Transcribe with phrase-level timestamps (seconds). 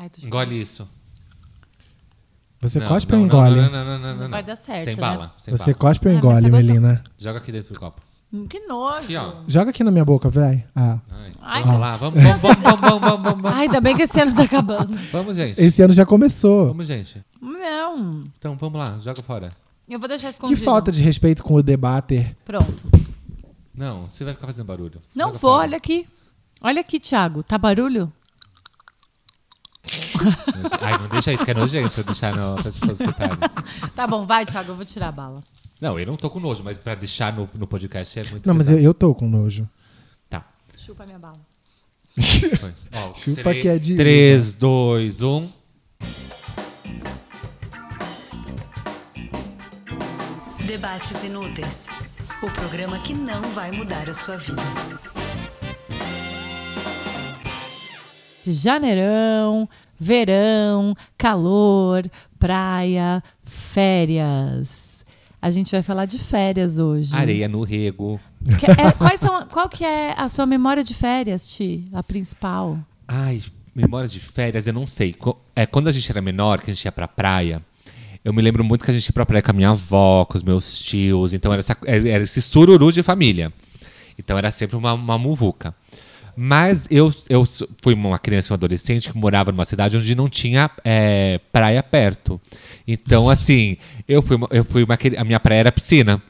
[0.00, 0.88] Ai, tô Engole isso.
[2.62, 3.56] Você Não, cospe não, ou engole?
[3.60, 5.00] Não, não, não, não, não, Não vai dar certo, Sem né?
[5.00, 5.34] bala.
[5.38, 5.74] Sem Você bala.
[5.78, 6.66] cospe ou É, engole, gostoso.
[6.66, 7.04] Melina?
[7.18, 8.00] Joga aqui dentro do copo.
[8.32, 9.04] Hum, Que nojo.
[9.04, 9.32] Aqui, ó.
[9.46, 10.64] Joga aqui na minha boca, véi.
[10.74, 11.00] Ah.
[11.42, 14.18] Ai, vamos lá, vamos, vamos, vamos, vamos, vamos, vamos, vamos, Ai, ainda bem que esse
[14.18, 14.96] ano tá acabando.
[15.12, 15.60] Vamos, gente.
[15.60, 16.68] Esse ano já começou.
[16.68, 17.22] Vamos, gente.
[17.42, 18.24] Não.
[18.38, 19.52] Então, vamos lá, joga fora.
[19.86, 20.62] Eu vou deixar Que escondido.
[20.64, 22.34] falta de respeito com o debater.
[22.46, 22.84] Pronto.
[23.74, 25.02] Não, você vai ficar fazendo barulho.
[25.14, 25.62] Não Joga vou, fora.
[25.64, 26.06] olha aqui.
[26.62, 27.42] Olha aqui, Thiago.
[27.42, 28.10] Tá barulho?
[30.80, 33.38] Ai, não deixa isso, que é nojento deixar no, as pessoas escutarem.
[33.94, 35.42] Tá bom, vai, Thiago, eu vou tirar a bala.
[35.80, 38.54] Não, eu não tô com nojo, mas pra deixar no, no podcast é muito Não,
[38.54, 39.68] mas eu, eu tô com nojo.
[40.28, 40.44] Tá.
[40.76, 41.40] Chupa minha bala.
[42.92, 45.48] Ó, Chupa três- que é de- 3, 2, 1.
[50.66, 51.86] Debates Inúteis
[52.42, 54.62] o programa que não vai mudar a sua vida.
[58.50, 59.68] Janeirão,
[59.98, 65.04] verão, calor, praia, férias.
[65.42, 67.14] A gente vai falar de férias hoje.
[67.14, 68.20] Areia no rego.
[68.58, 71.86] Que- é, quais são, qual que é a sua memória de férias, Ti?
[71.92, 72.78] A principal?
[73.08, 73.42] Ai,
[73.74, 75.14] memórias de férias, eu não sei.
[75.56, 77.62] É, quando a gente era menor, que a gente ia pra praia,
[78.22, 80.36] eu me lembro muito que a gente ia pra praia com a minha avó, com
[80.36, 81.32] os meus tios.
[81.32, 83.50] Então era, essa- era esse sururu de família.
[84.18, 85.74] Então era sempre uma, uma muvuca.
[86.42, 87.44] Mas eu, eu
[87.82, 91.82] fui uma criança e um adolescente que morava numa cidade onde não tinha é, praia
[91.82, 92.40] perto.
[92.88, 93.76] Então, assim,
[94.08, 96.22] eu fui, uma- eu fui uma, a minha praia era piscina.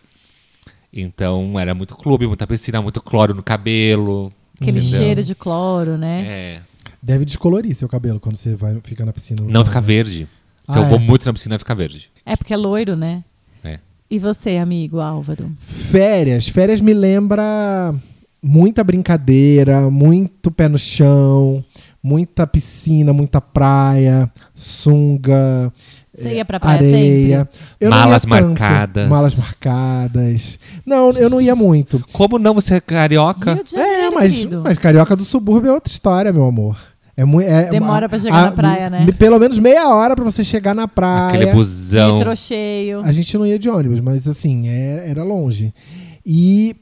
[0.92, 4.32] Então era muito clube, muita piscina, muito cloro no cabelo.
[4.60, 4.98] Aquele entendeu?
[4.98, 6.24] cheiro de cloro, né?
[6.26, 6.62] É,
[7.00, 9.40] Deve descolorir seu cabelo quando você vai ficar na piscina.
[9.46, 10.28] não fica verde.
[10.68, 11.00] Se Ah, eu vou é?
[11.00, 12.10] muito na piscina, fica verde.
[12.26, 13.22] É porque é loiro, né?
[13.62, 13.78] É.
[14.10, 15.52] E você, amigo Álvaro?
[15.60, 16.48] Férias.
[16.48, 17.94] Férias me lembra
[18.42, 21.64] muita brincadeira, muito pé no chão,
[22.02, 25.72] muita piscina, muita praia, sunga,
[26.14, 27.48] Você ia pra praia areia.
[27.80, 28.48] Eu não Malas ia tanto.
[28.48, 29.08] marcadas.
[29.08, 30.58] Malas marcadas.
[30.84, 32.02] Não, eu não ia muito.
[32.12, 33.54] Como não você é carioca?
[33.54, 34.60] Rio de Janeiro, É, mas, querido.
[34.62, 36.78] mas carioca do subúrbio é outra história, meu amor.
[37.16, 39.06] É é, Demora pra chegar na praia, né?
[39.18, 41.28] Pelo menos meia hora pra você chegar na praia.
[41.28, 42.16] Aquele busão.
[42.16, 43.00] Metrô cheio.
[43.04, 45.74] A gente não ia de ônibus, mas assim, é- era longe.
[46.24, 46.74] E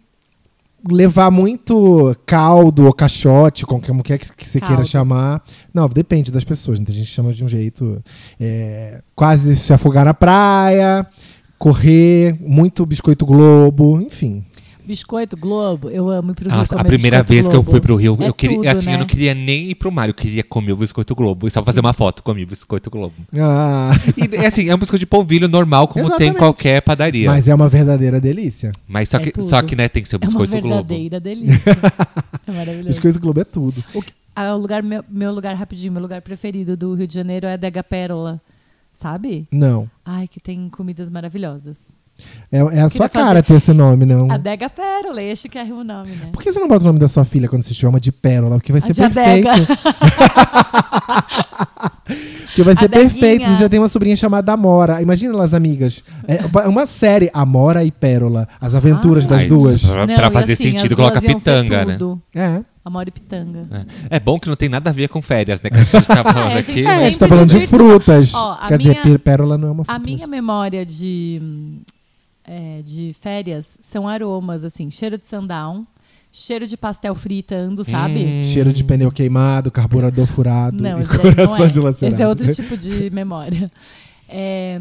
[0.90, 4.88] levar muito caldo ou caixote, com- como quer que, que você queira Caldo.
[4.88, 5.42] chamar.
[5.72, 6.78] Não, depende das pessoas.
[6.80, 6.86] né?
[6.88, 8.02] A gente chama de um jeito.
[8.40, 11.06] é, quase se afogar na praia,
[11.58, 14.44] correr, muito biscoito globo, enfim.
[14.88, 17.62] Biscoito Globo, eu amo ir pro Rio Nossa, a comer primeira biscoito vez que eu
[17.62, 17.70] Globo.
[17.72, 18.94] fui pro Rio, É eu queria, tudo, assim, né?
[18.94, 21.62] eu não queria nem ir pro mar, eu queria comer o biscoito Globo e só
[21.62, 23.14] fazer uma foto com o biscoito Globo.
[23.34, 26.38] Ah, E é assim, é um biscoito de polvilho normal, como tem em Exatamente.
[26.38, 27.26] qualquer padaria.
[27.28, 28.72] Mas, mas é uma verdadeira delícia.
[29.06, 29.44] só, É que, tudo.
[29.46, 30.74] só que, né, tem que ser o É uma biscoito Globo.
[30.88, 31.72] verdadeira delícia.
[32.46, 32.88] é maravilhoso.
[32.88, 33.84] Biscoito globo é tudo.
[33.92, 37.12] O, que- ah, o lugar, meu, meu lugar, rapidinho, meu lugar preferido do Rio de
[37.14, 38.40] Janeiro é a Dega Pérola.
[38.94, 39.46] Sabe?
[39.52, 39.88] Não.
[40.04, 41.94] Ai, que tem comidas maravilhosas.
[42.50, 44.30] É, é a sua cara ter esse nome, não.
[44.30, 46.28] A Dega Pérola, este que é o nome, né?
[46.32, 48.56] Por que você não bota o nome da sua filha quando você chama de Pérola?
[48.56, 49.50] Porque vai ser de Adega.
[49.52, 49.78] perfeito.
[52.46, 53.10] Porque vai ser Adeguinha.
[53.10, 53.46] perfeito.
[53.46, 55.00] Você já tem uma sobrinha chamada Amora.
[55.02, 56.02] Imagina elas amigas.
[56.26, 58.48] É uma série, Amora e Pérola.
[58.60, 59.30] As aventuras Ah.
[59.30, 59.82] das Ai, duas.
[59.84, 61.98] Pra, Não, pra e fazer assim, sentido, coloca duas pitanga, né?
[62.34, 62.60] É.
[62.84, 63.66] Amor e pitanga.
[64.10, 64.16] É.
[64.16, 65.68] É bom que não tem nada a ver com férias, né?
[65.70, 66.72] Que a gente tá falando É, a aqui.
[66.72, 68.34] gente É, a gente tá falando de frutas.
[68.34, 70.00] Ó, Quer minha- dizer, Pérola não é uma fruta.
[70.00, 71.40] A minha memória de,
[72.48, 75.86] é, de férias são aromas, assim, cheiro de sundown,
[76.32, 78.24] cheiro de pastel fritando, sabe?
[78.24, 78.42] Hum.
[78.42, 81.68] Cheiro de pneu queimado, carburador furado Não, e não coração é.
[81.68, 82.14] dilacerado.
[82.14, 83.70] esse é outro tipo de memória.
[84.28, 84.78] É,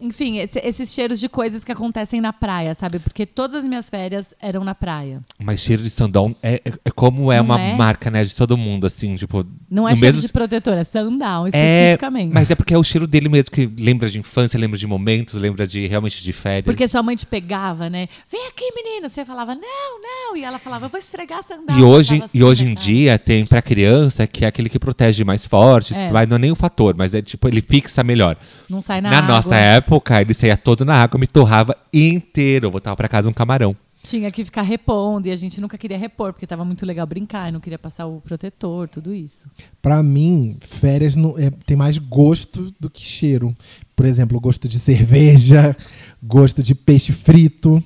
[0.00, 2.98] enfim, esse- esses cheiros de coisas que acontecem na praia, sabe?
[2.98, 5.20] Porque todas as minhas férias eram na praia.
[5.38, 7.74] Mas cheiro de sandal é, é- é como é Não uma é?
[7.76, 9.44] marca, né, de todo mundo, assim, tipo.
[9.70, 12.32] Não é cheiro mesmo- de protetor, é sundown É, especificamente.
[12.34, 15.34] mas é porque é o cheiro dele mesmo que lembra de infância, lembra de momentos,
[15.34, 16.64] lembra de realmente de férias.
[16.64, 18.08] Porque sua mãe te pegava, né?
[18.30, 19.08] Vem aqui, menina.
[19.08, 20.36] Você falava, não, não.
[20.36, 21.78] E ela falava, vou esfregar sundown.
[21.78, 24.78] E hoje, Ficava e assim, hoje em dia tem pra criança que é aquele que
[24.78, 26.10] protege mais forte, É.
[26.10, 28.36] mas não é nem o fator, mas é tipo, ele fixa melhor.
[28.68, 29.28] Não sai na, Na, água.
[29.36, 32.66] nossa época, ele saía todo na água, me torrava inteiro.
[32.66, 33.76] Eu botava pra casa um camarão.
[34.02, 37.50] Tinha que ficar repondo e a gente nunca queria repor, porque tava muito legal brincar
[37.50, 39.44] e não queria passar o protetor, tudo isso.
[39.82, 43.54] Pra mim, férias não- é- tem mais gosto do que cheiro.
[43.94, 45.76] Por exemplo, gosto de cerveja,
[46.22, 47.82] gosto de peixe frito,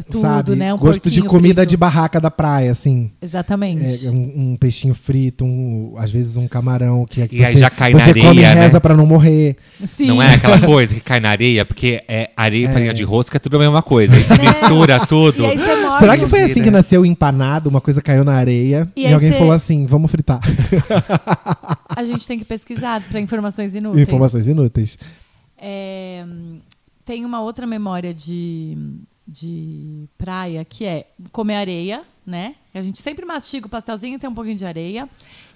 [0.00, 0.54] tudo, sabe?
[0.54, 0.72] né?
[0.72, 1.70] Um gosto de comida frito.
[1.70, 3.10] de barraca da praia, assim.
[3.20, 4.06] Exatamente.
[4.06, 7.58] É, um, um peixinho frito, um- às vezes um camarão que, que E aí você,
[7.58, 8.60] já cai na você come e areia, né?
[8.62, 9.56] reza pra não morrer.
[9.86, 10.06] Sim.
[10.06, 12.72] Não é aquela coisa que cai na areia, porque é areia e É.
[12.72, 14.14] farinha de rosca, é tudo a mesma coisa.
[14.14, 15.42] Aí se mistura tudo.
[15.42, 15.98] E aí você morde.
[15.98, 16.64] Será que foi assim né?
[16.64, 17.68] que nasceu empanado?
[17.68, 20.40] Uma coisa caiu na areia E e, alguém você- falou assim: vamos fritar.
[21.94, 24.02] A gente tem que pesquisar para informações inúteis.
[24.08, 24.98] Informações inúteis.
[25.58, 26.24] É,
[27.04, 28.76] tem uma outra memória de,
[29.32, 32.54] de praia que é comer areia, né?
[32.74, 35.08] A gente sempre mastiga o pastelzinho e tem um pouquinho de areia.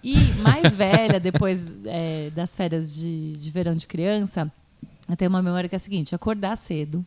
[0.02, 4.50] E mais velha, depois é, das férias de, de verão de criança,
[5.08, 7.05] eu tenho uma memória que é a seguinte: acordar cedo,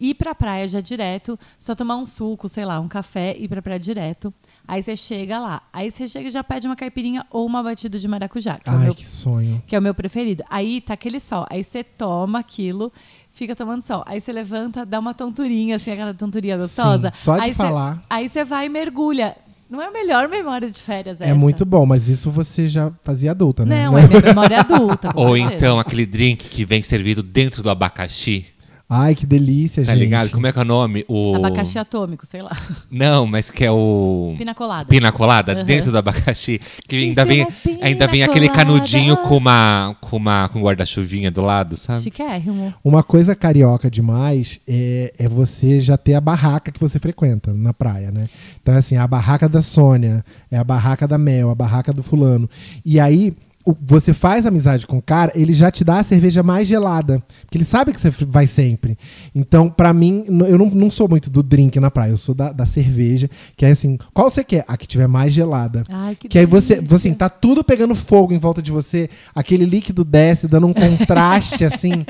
[0.00, 3.60] ir pra praia já direto, só tomar um suco, sei lá, um café, ir pra
[3.60, 4.32] praia direto.
[4.66, 5.62] Aí você chega lá.
[5.72, 8.72] Aí você chega e já pede uma caipirinha ou uma batida de maracujá, que, é,
[8.72, 9.62] Ai, meu, que sonho.
[9.66, 10.44] que é o meu preferido.
[10.48, 11.44] Aí tá aquele sol.
[11.50, 12.92] Aí você toma aquilo,
[13.32, 14.02] fica tomando sol.
[14.06, 17.12] Aí você levanta, dá uma tonturinha, assim, aquela tonturinha gostosa.
[17.14, 18.02] Sim, só de aí cê- falar.
[18.08, 19.36] aí você vai e mergulha.
[19.68, 21.34] Não é a melhor memória de férias É essa?
[21.36, 23.84] muito bom, mas isso você já fazia adulta, né?
[23.86, 25.12] Não, é minha memória adulta.
[25.14, 25.54] Ou certeza.
[25.54, 28.46] então aquele drink que vem servido dentro do abacaxi.
[28.92, 30.00] Ai, que delícia, Tá gente.
[30.00, 30.30] ligado?
[30.30, 31.04] Como é que é o nome?
[31.06, 31.36] O...
[31.36, 32.50] Abacaxi atômico, sei lá.
[32.90, 34.34] Não, mas que é o.
[34.36, 34.84] Pina colada.
[34.86, 35.64] Pina colada Aham.
[35.64, 36.60] dentro do abacaxi.
[36.88, 37.46] Que ainda vem,
[37.80, 42.00] ainda vem aquele canudinho com uma, com uma com guarda-chuvinha do lado, sabe?
[42.00, 42.74] Chiquérrimo.
[42.82, 47.72] Uma coisa carioca demais é, é você já ter a barraca que você frequenta na
[47.72, 48.28] praia, né?
[48.60, 52.50] Então, assim, a barraca da Sônia, é a barraca da Mel, a barraca do fulano.
[52.84, 53.36] E aí,
[53.82, 57.22] você faz amizade com o cara, ele já te dá a cerveja mais gelada.
[57.42, 58.96] Porque ele sabe que você vai sempre.
[59.34, 62.52] Então, pra mim, eu não, não sou muito do drink na praia, eu sou da,
[62.52, 64.64] da cerveja, que é assim, qual você quer?
[64.66, 65.84] A que tiver mais gelada.
[65.88, 69.64] Ai, que Que aí você, assim, tá tudo pegando fogo em volta de você, aquele
[69.66, 72.04] líquido desce, dando um contraste, assim.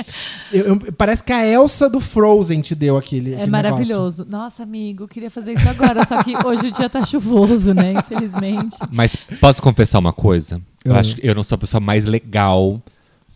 [0.52, 3.32] Eu- eu- parece que a Elsa do Frozen te deu aquele.
[3.32, 4.24] É aquele maravilhoso.
[4.28, 7.92] Nossa, amigo, eu queria fazer isso agora, só que hoje o dia tá chuvoso, né?
[7.92, 8.76] Infelizmente.
[8.90, 10.60] Mas posso confessar uma coisa?
[10.84, 11.00] Eu Ah.
[11.00, 12.80] acho que eu não sou a pessoa mais legal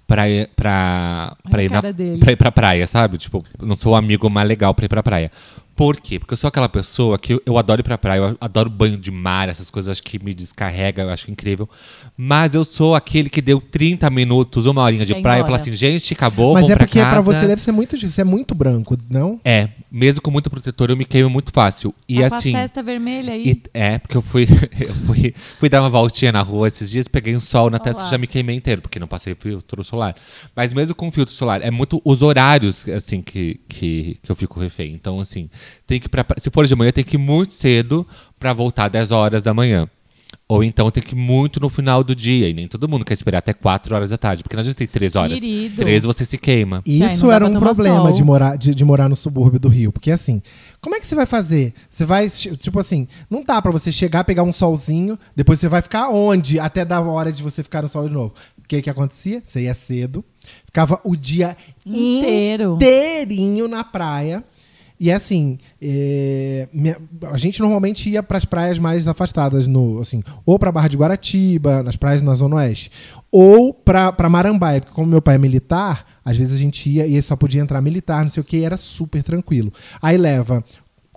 [0.06, 0.22] pra,
[0.56, 1.80] pra, pra, ir na,
[2.20, 3.18] pra ir pra praia, sabe?
[3.18, 5.30] Tipo, não sou o amigo mais legal pra ir pra praia.
[5.76, 6.18] Por quê?
[6.18, 8.96] Porque eu sou aquela pessoa que eu, eu adoro ir pra praia, eu adoro banho
[8.96, 11.68] de mar, essas coisas, acho que me descarrega, eu acho incrível.
[12.16, 15.46] Mas eu sou aquele que deu 30 minutos, uma horinha de praia e embora.
[15.46, 18.14] fala assim, gente, acabou, Mas vamos é porque pra pra você deve ser muito difícil.
[18.14, 19.40] Você é muito branco, não?
[19.44, 21.92] É, mesmo com muito protetor, eu me queimo muito fácil.
[22.08, 22.52] E tá assim.
[22.52, 23.50] com a testa vermelha aí.
[23.50, 24.46] E- é, porque eu fui,
[24.80, 27.84] eu fui, fui dar uma voltinha na rua esses dias, peguei um sol na Olá.
[27.84, 30.14] testa e já me queimei inteiro, porque não passei filtro solar.
[30.54, 34.60] Mas mesmo com filtro solar, é muito os horários, assim, que, que, que eu fico
[34.60, 34.92] refém.
[34.94, 35.50] Então, assim,
[35.86, 38.06] tem que ir pra, se for de manhã, tem que ir muito cedo
[38.38, 39.88] pra voltar 10 horas da manhã.
[40.46, 42.48] Ou então tem que ir muito no final do dia.
[42.48, 44.42] E nem todo mundo quer esperar até 4 horas da tarde.
[44.42, 45.40] Porque a gente tem 3 horas.
[45.40, 45.76] Querido.
[45.76, 46.82] 3 você se queima.
[46.84, 48.12] Isso não era um problema sol.
[48.12, 49.90] de morar, de, de morar no subúrbio do Rio.
[49.90, 50.42] Porque assim,
[50.80, 51.72] como é que você vai fazer?
[51.88, 55.80] Você vai, tipo assim, não dá pra você chegar, pegar um solzinho, depois você vai
[55.80, 56.58] ficar onde?
[56.58, 58.34] Até dar a hora de você ficar no sol de novo.
[58.58, 59.42] O que que acontecia?
[59.44, 60.24] Você ia cedo,
[60.64, 61.56] ficava o dia
[61.86, 62.74] Inteiro.
[62.74, 64.44] inteirinho na praia.
[64.98, 66.96] E assim, é, minha-
[67.32, 70.96] a gente normalmente ia para as praias mais afastadas, no, assim, ou para Barra de
[70.96, 72.90] Guaratiba, nas praias na Zona Oeste,
[73.30, 77.20] ou para Marambaia, porque como meu pai é militar, às vezes a gente ia e
[77.22, 79.72] só podia entrar militar, não sei o que, e era super tranquilo.
[80.00, 80.64] Aí leva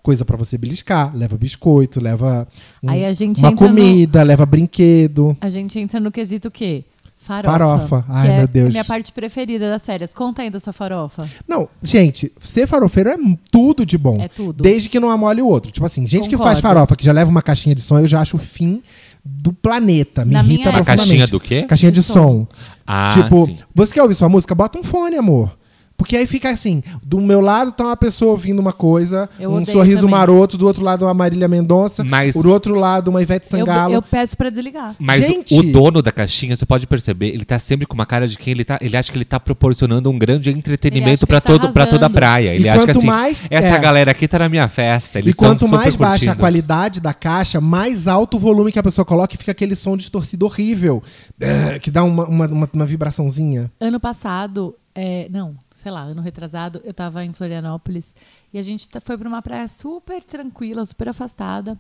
[0.02, 2.48] coisa para você beliscar, leva biscoito, leva
[2.82, 2.96] um- a
[3.44, 5.38] uma entra no- comida, leva brinquedo.
[5.42, 6.86] A gente entra no quesito o quê?
[7.28, 7.58] Farofa.
[7.58, 8.02] Farofa.
[8.04, 8.68] que Ai, é meu Deus.
[8.68, 10.14] a minha parte preferida das férias.
[10.14, 11.28] Conta aí da sua farofa.
[11.48, 13.18] Não, gente, ser farofeiro é
[13.52, 14.22] tudo de bom.
[14.22, 14.64] É tudo.
[14.64, 15.72] Desde que não amole o outro.
[15.72, 16.52] Tipo assim, gente que Concordo.
[16.54, 18.82] faz farofa, que já leva uma caixinha de som, eu já acho o fim
[19.24, 20.24] do planeta.
[20.24, 21.08] Me Na irrita minha Uma profundamente.
[21.10, 21.64] caixinha do quê?
[21.64, 22.14] Caixinha de De som.
[22.14, 22.48] som.
[22.86, 23.58] Ah, tipo, sim.
[23.76, 24.56] você quer ouvir sua música?
[24.56, 25.58] Bota um fone, amor.
[25.98, 29.66] Porque aí fica assim, do meu lado tá uma pessoa ouvindo uma coisa, Eu um
[29.66, 30.12] sorriso também.
[30.12, 33.94] maroto, do outro lado uma Marília Mendonça, Mas- do outro lado uma Ivete Eu, Sangalo.
[33.96, 34.96] eu peço pra desligar.
[35.00, 35.56] Mas o- Gente!
[35.60, 38.52] o dono da caixinha, você pode perceber, ele tá sempre com uma cara de quem
[38.52, 38.78] ele tá.
[38.80, 42.10] Ele acha que ele tá proporcionando um grande entretenimento ele tá todo para toda a
[42.10, 42.54] praia.
[42.54, 43.80] Ele E acha que quanto assim, mais- essa é.
[43.80, 45.18] galera aqui tá na minha festa.
[45.18, 46.36] Eles E quanto mais baixa a curtindo.
[46.40, 49.98] qualidade da caixa, mais alto o volume que a pessoa coloca e fica aquele som
[49.98, 51.02] distorcido horrível.
[51.42, 53.72] É, que dá uma, uma, uma, uma vibraçãozinha.
[53.80, 55.56] Ano passado, é, não,
[55.88, 58.14] sei lá, ano retrasado, eu tava em Florianópolis
[58.52, 61.80] e a gente tá- foi pra uma praia super tranquila, super afastada.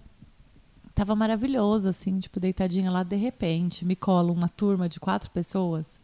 [0.95, 5.99] Tava maravilhoso, assim, tipo, deitadinha lá, de repente, me cola uma turma de quatro pessoas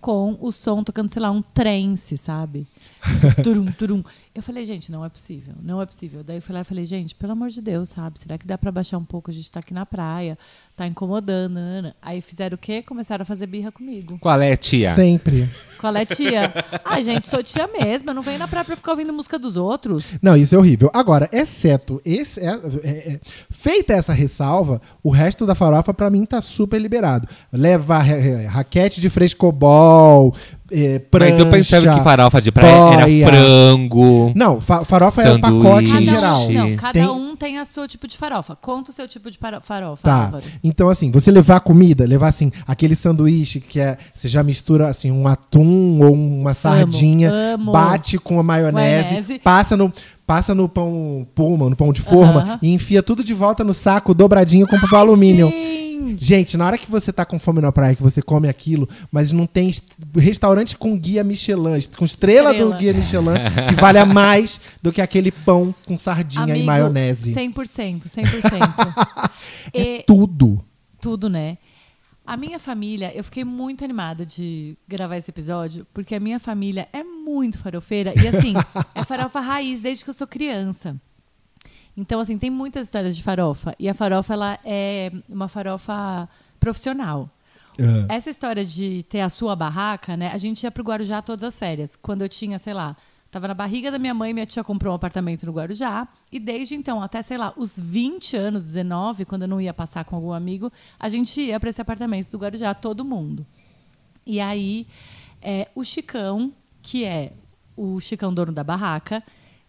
[0.00, 2.66] com o som tocando, sei lá, um trance, sabe?
[3.44, 4.02] turum, turum.
[4.34, 6.24] Eu falei, gente, não é possível, não é possível.
[6.24, 8.18] Daí eu fui lá e falei, gente, pelo amor de Deus, sabe?
[8.18, 9.30] Será que dá pra baixar um pouco?
[9.30, 10.36] A gente tá aqui na praia,
[10.78, 11.54] tá incomodando.
[11.54, 11.96] nanana.
[12.00, 12.82] Aí fizeram o quê?
[12.82, 14.16] Começaram a fazer birra comigo.
[14.20, 14.94] Qual é, tia?
[14.94, 15.48] Sempre.
[15.78, 16.52] Qual é tia?
[16.84, 18.10] Ai, gente, sou tia mesmo.
[18.10, 20.18] Eu não venho na praia pra ficar ouvindo música dos outros.
[20.22, 20.90] Não, isso é horrível.
[20.94, 22.38] Agora, exceto esse.
[22.40, 23.20] é- é- é-
[23.50, 27.28] feita essa ressalva, o resto da farofa, pra mim, tá super liberado.
[27.52, 30.34] Leva ra- ra- raquete de frescobol,
[30.70, 31.30] é, prancha.
[31.32, 33.24] Mas eu pensava que farofa de praia boia.
[33.24, 34.32] era frango.
[34.34, 35.90] Não, fa- farofa é o pacote em.
[35.90, 36.46] Cada geral.
[36.46, 38.56] um, não, cada Tem- um tem a seu tipo de farofa.
[38.56, 40.24] Conta o seu tipo de farofa, Tá.
[40.24, 40.44] Álvaro.
[40.62, 43.96] Então, assim, você levar comida, levar assim, aquele sanduíche que é.
[44.14, 47.72] Você já mistura assim, um atum ou uma sardinha, amo.
[47.72, 49.38] bate com a maionese, Maionese.
[49.38, 49.92] passa no.
[50.26, 54.12] Passa no pão puma, no pão de forma e enfia tudo de volta no saco,
[54.12, 55.48] dobradinho com papel alumínio.
[55.48, 55.87] Sim!
[56.18, 59.32] Gente, na hora que você tá com fome na praia, que você come aquilo, mas
[59.32, 62.72] não tem est- restaurante com guia Michelin, com estrela, Estrela.
[62.72, 63.34] do guia Michelin,
[63.68, 67.32] que vale a mais do que aquele pão com sardinha e Amigo, maionese.
[67.34, 69.30] 100%, 100%.
[69.74, 70.64] e Tudo.
[71.00, 71.58] tudo, né?
[72.26, 76.86] A minha família, eu fiquei muito animada de gravar esse episódio, porque a minha família
[76.92, 78.12] é muito farofeira.
[78.14, 78.52] E assim,
[78.94, 80.94] é farofa raiz desde que eu sou criança.
[81.98, 83.74] Então, assim, tem muitas histórias de farofa.
[83.76, 86.28] E a farofa, ela é uma farofa
[86.60, 87.28] profissional.
[87.76, 88.14] Ah.
[88.14, 90.30] Essa história de ter a sua barraca, né?
[90.32, 91.96] A gente ia pro Guarujá todas as férias.
[91.96, 92.96] Quando eu tinha, sei lá,
[93.32, 96.06] tava na barriga da minha mãe, minha tia comprou um apartamento no Guarujá.
[96.30, 100.04] E desde então, até, sei lá, os 20 anos, 19, quando eu não ia passar
[100.04, 103.44] com algum amigo, a gente ia para esse apartamento do Guarujá, todo mundo.
[104.24, 104.86] E aí,
[105.42, 107.32] é, o Chicão, que é
[107.76, 109.20] o Chicão dono da barraca,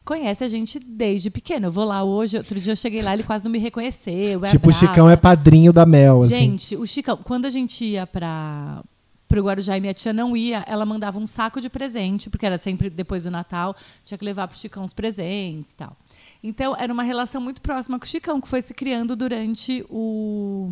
[0.10, 1.68] conhece a gente desde pequeno.
[1.68, 4.44] Eu vou lá hoje, outro dia eu cheguei lá, ele quase não me reconheceu.
[4.44, 4.74] é tipo, o.
[4.74, 6.34] Chicão é padrinho da Mel, assim.
[6.34, 8.84] Gente, o Chicão, quando a gente ia para
[9.28, 12.58] pro Guarujá e minha tia não ia, ela mandava um saco de presente, porque era
[12.58, 15.96] sempre depois do Natal, tinha que levar pro Chicão os presentes e tal.
[16.44, 20.72] Então, era uma relação muito próxima com o Chicão, que foi se criando durante o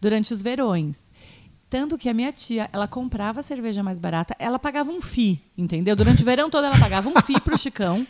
[0.00, 1.08] durante os verões.
[1.68, 5.94] Tanto que a minha tia, ela comprava cerveja mais barata, ela pagava um FI, entendeu?
[5.94, 8.04] Durante o verão todo ela pagava um FI pro Chicão.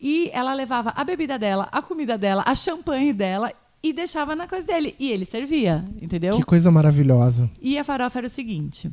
[0.00, 3.52] E ela levava a bebida dela, a comida dela, a champanhe dela
[3.82, 4.94] e deixava na coisa dele.
[4.98, 6.36] E ele servia, entendeu?
[6.36, 7.50] Que coisa maravilhosa.
[7.60, 8.90] E a farofa era o seguinte: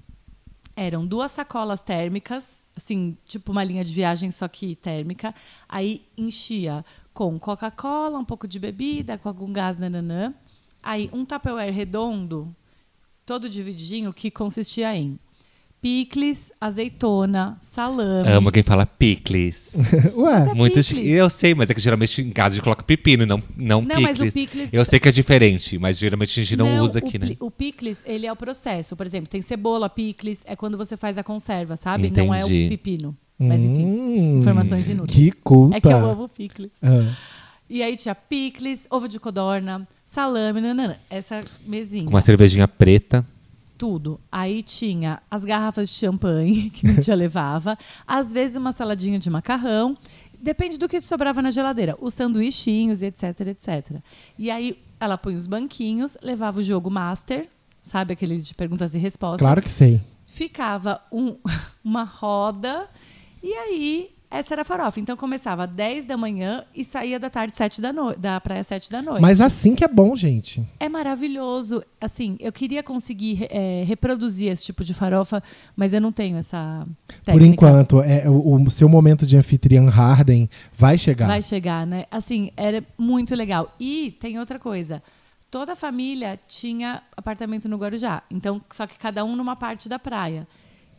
[0.75, 5.33] eram duas sacolas térmicas, assim, tipo uma linha de viagem, só que térmica.
[5.67, 6.83] Aí enchia
[7.13, 10.33] com Coca-Cola, um pouco de bebida, com algum gás, nananã.
[10.83, 12.55] Aí um Tupperware redondo,
[13.25, 15.19] todo divididinho, que consistia em
[15.81, 18.27] picles, azeitona, salame.
[18.29, 19.73] Amo quem fala picles.
[20.17, 21.09] Ué, é Muito picles.
[21.11, 24.01] Eu sei, mas é que geralmente em casa a gente coloca pepino, não, não, Não,
[24.01, 24.31] mas picles.
[24.31, 27.19] o picles- Eu sei que é diferente, mas geralmente a gente não, usa aqui, o,
[27.19, 27.35] né?
[27.39, 28.95] O picles, ele é o processo.
[28.95, 32.09] Por exemplo, tem cebola, picles, é quando você faz a conserva, sabe?
[32.09, 32.69] Não é o Entendi.
[32.69, 33.15] pepino.
[33.39, 35.15] Mas enfim, Hum, informações inúteis.
[35.15, 35.77] Que culta.
[35.77, 36.71] É que eu amo picles.
[36.81, 37.15] Ah.
[37.69, 42.09] E aí tinha picles, ovo de codorna, salame, nanana, essa mesinha.
[42.09, 43.23] Uma cervejinha preta.
[43.77, 44.19] Tudo.
[44.31, 49.29] Aí tinha as garrafas de champanhe que minha tia levava, às vezes uma saladinha de
[49.29, 49.95] macarrão,
[50.39, 53.97] depende do que sobrava na geladeira, os sanduichinhos, etc, etc.
[54.37, 57.47] E aí ela põe os banquinhos, levava o jogo master,
[57.83, 59.39] sabe aquele de perguntas e respostas.
[59.39, 60.01] Claro que sei.
[60.25, 61.37] Ficava um-
[61.83, 62.87] uma roda
[63.43, 64.99] e aí essa era a farofa.
[64.99, 68.63] Então começava às 10 da manhã e saía da tarde, 7 da noite, da praia
[68.63, 69.21] 7 da noite.
[69.21, 70.67] Mas assim que é bom, gente.
[70.79, 71.83] É maravilhoso.
[71.99, 75.41] Assim, eu queria conseguir é, reproduzir esse tipo de farofa,
[75.75, 76.85] mas eu não tenho essa
[77.23, 77.31] técnica.
[77.31, 81.27] Por enquanto, é, o, o seu momento de anfitriã Harden vai chegar.
[81.27, 82.05] Vai chegar, né?
[82.11, 83.73] Assim, era muito legal.
[83.79, 85.01] E tem outra coisa.
[85.49, 88.21] Toda a família tinha apartamento no Guarujá.
[88.29, 90.45] Então, só que cada um numa parte da praia.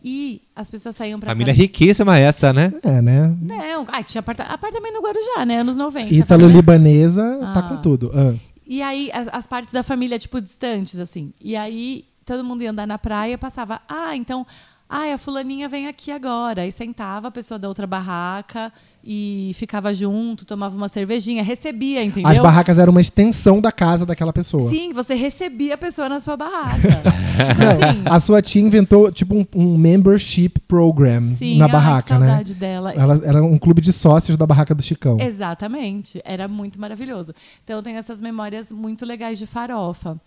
[0.05, 2.73] E as pessoas saíam pra Família casa- riquíssima essa, né?
[2.83, 3.35] É, né?
[3.41, 5.59] Não, ai, tinha aparta- apartamento no Guarujá, né?
[5.61, 6.15] Anos 90.
[6.15, 7.63] Ítalo-libanesa tá Ah.
[7.69, 8.11] com tudo.
[8.15, 8.35] Ah.
[8.67, 11.33] E aí, as, as partes da família, tipo, distantes, assim.
[11.43, 14.47] E aí, todo mundo ia andar na praia e passava, ah, então,
[14.89, 16.63] ah, a fulaninha vem aqui agora.
[16.63, 18.73] Aí sentava a pessoa da outra barraca
[19.11, 22.31] e ficava junto, tomava uma cervejinha, recebia, entendeu?
[22.31, 24.69] As barracas eram uma extensão da casa daquela pessoa.
[24.69, 26.77] Sim, você recebia a pessoa na sua barraca.
[26.79, 28.03] tipo assim.
[28.05, 32.27] a sua tia inventou tipo um, um membership program Sim, na ai, barraca, né?
[32.27, 32.93] saudade dela.
[32.93, 35.19] Ela era um clube de sócios da barraca do Chicão.
[35.19, 36.21] Exatamente.
[36.23, 37.33] Era muito maravilhoso.
[37.65, 40.21] Então, eu tenho essas memórias muito legais de farofa.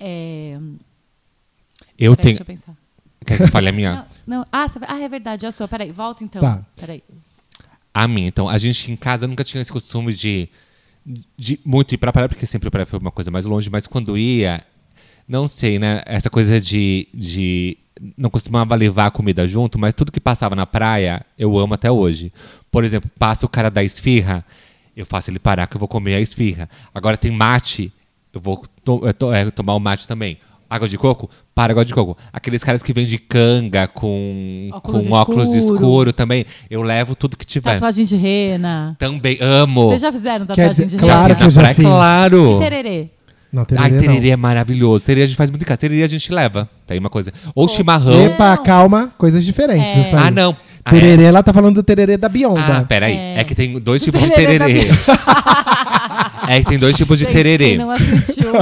[0.00, 0.58] É...
[1.98, 2.36] Eu peraí, tenho.
[2.36, 2.76] Deixa eu pensar.
[3.26, 4.06] Quer que eu fale a minha?
[4.26, 4.46] Não, não.
[4.50, 5.68] Ah, ah, é verdade, a sua.
[5.68, 6.40] Peraí, volta então.
[6.40, 6.64] Tá.
[6.76, 7.02] Peraí.
[7.98, 10.50] A minha, então, a gente em casa nunca tinha esse costume de,
[11.34, 13.86] de muito ir pra praia, porque sempre a praia foi uma coisa mais longe, mas
[13.86, 14.62] quando ia,
[15.26, 16.02] não sei, né?
[16.04, 17.08] Essa coisa de.
[17.14, 17.78] de
[18.18, 21.90] não costumava levar a comida junto, mas tudo que passava na praia, eu amo até
[21.90, 22.30] hoje.
[22.70, 24.44] Por exemplo, passa o cara da esfirra,
[24.94, 26.68] eu faço ele parar que eu vou comer a esfirra.
[26.94, 27.90] Agora tem mate,
[28.30, 30.36] eu vou to- to- é, tomar o mate também.
[30.68, 31.30] Água de coco?
[31.54, 32.16] Para água de coco.
[32.32, 35.74] Aqueles caras que vendem canga com Óculos com óculos escuro.
[35.74, 37.74] escuro também, eu levo tudo que tiver.
[37.74, 38.96] Tatuagem de rena.
[38.98, 39.86] Também amo.
[39.88, 41.34] Vocês já fizeram Quer tatuagem dizer, de claro rena?
[41.36, 41.84] que eu já fiz.
[41.84, 42.56] Claro.
[42.56, 43.08] E tererê?
[43.52, 45.04] Não, Ai, tererê tererê é maravilhoso.
[45.04, 45.78] Tererê a gente faz muito em casa.
[45.78, 46.68] Tererê a gente leva.
[46.86, 47.32] Tem uma coisa.
[47.54, 48.12] Ou Pô, chimarrão.
[48.12, 48.20] não.
[48.22, 48.26] é.
[48.26, 48.62] Epa, Não.
[48.64, 49.96] calma, coisas diferentes.
[49.96, 50.00] É.
[50.00, 50.24] Isso aí.
[50.26, 50.56] Ah, não.
[50.84, 52.28] Ah, Tererê, ela tá falando do tererê da é.
[52.28, 52.78] Bionda.
[52.78, 53.14] Ah, peraí.
[53.16, 53.40] É.
[53.40, 53.44] É.
[53.44, 54.90] que tem dois tipos de tererê da tererê.
[56.48, 57.68] é que tem dois tipos de Gente, tererê.
[57.70, 58.52] Quem não assistiu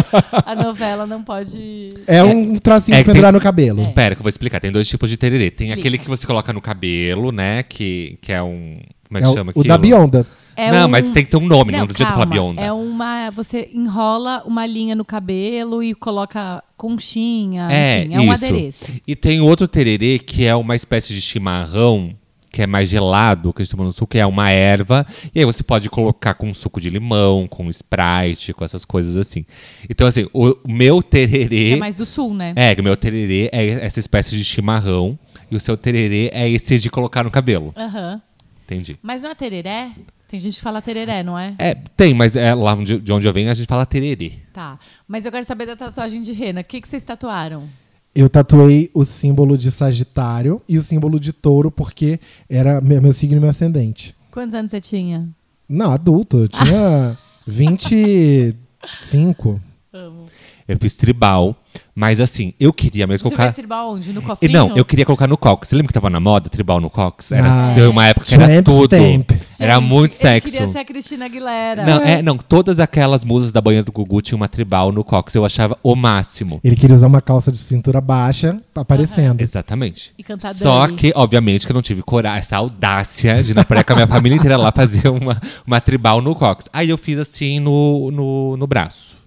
[0.45, 1.91] a novela não pode.
[2.07, 3.83] É um é de que pendurar tem- no cabelo.
[3.83, 3.87] É.
[3.93, 4.61] Pera, que eu vou explicar.
[4.61, 5.51] Tem dois tipos de tererê.
[5.51, 5.81] Tem Explica.
[5.81, 7.63] aquele que você coloca no cabelo, né?
[7.63, 8.79] Que, que é um.
[9.09, 9.65] Como é É que o, chama o aquilo?
[9.69, 10.27] da Bionda.
[10.57, 12.61] É não, um- mas tem que ter um nome, não, Não, adianta falar bionda.
[12.61, 13.29] É uma.
[13.33, 17.67] Você enrola uma linha no cabelo e coloca conchinha.
[17.71, 18.45] É, enfim, é um isso.
[18.45, 18.85] adereço.
[19.07, 22.15] E tem outro tererê que é uma espécie de chimarrão,
[22.55, 25.05] que é mais gelado, que a gente toma no sul, que é uma erva.
[25.35, 29.45] E aí você pode colocar com suco de limão, com Sprite, com essas coisas assim.
[29.91, 31.49] Então, assim, o meu tererê.
[31.71, 32.53] Que é mais do sul, né?
[32.55, 35.19] É, o meu tererê é essa espécie de chimarrão.
[35.51, 37.75] E o seu tererê é esse de colocar no cabelo.
[37.77, 38.23] Aham.
[38.65, 38.97] Entendi.
[39.03, 39.91] Mas não é tereré?
[40.29, 41.55] Tem gente que fala tereré, não é?
[41.59, 44.33] É, tem, mas é lá onde- de onde eu venho a gente fala tererê.
[44.53, 44.79] Tá.
[45.07, 46.61] Mas eu quero saber da tatuagem de rena.
[46.61, 47.69] O que, que vocês tatuaram?
[48.15, 53.13] Eu tatuei o símbolo de Sagitário e o símbolo de Touro, porque era meu, meu
[53.13, 54.15] signo e meu ascendente.
[54.31, 55.29] Quantos anos você tinha?
[55.69, 56.39] Não, adulto.
[56.39, 59.61] Eu tinha 25.
[59.93, 60.27] Amo.
[60.67, 61.55] Eu fiz tribal,
[61.95, 63.45] mas assim, eu queria mesmo Você colocar.
[63.45, 64.13] fez tribal onde?
[64.13, 64.53] No E cofrinho?
[64.53, 65.69] não, eu queria colocar no cox.
[65.69, 67.31] Você lembra que tava na moda tribal no cox?
[67.33, 68.97] Era, Ah, teve uma época que era Tramp tudo.
[68.97, 69.31] stamp.
[69.61, 70.53] Era Gente, muito Eu sexo.
[70.53, 71.85] queria ser a Cristina Aguilera.
[71.87, 75.35] Não, é, não, todas aquelas musas da banheira do Gugu tinham uma tribal no cox.
[75.35, 76.61] Eu achava o máximo.
[76.65, 79.41] Ele queria usar uma calça de cintura baixa aparecendo.
[79.41, 80.13] Exatamente.
[80.19, 80.97] E cantar Só Dani.
[80.97, 84.09] que, obviamente, que eu não tive coragem, essa audácia de na praia com a minha
[84.09, 86.69] família inteira lá fazer uma, uma tribal no cox.
[86.73, 89.19] Aí eu fiz assim no, no, no braço.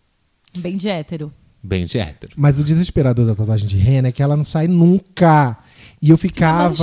[0.58, 1.32] Bem de hétero.
[1.64, 2.34] Bem de hétero.
[2.38, 5.58] Mas o desesperador da tatuagem de rena é que ela não sai nunca.
[6.02, 6.74] E eu ficava.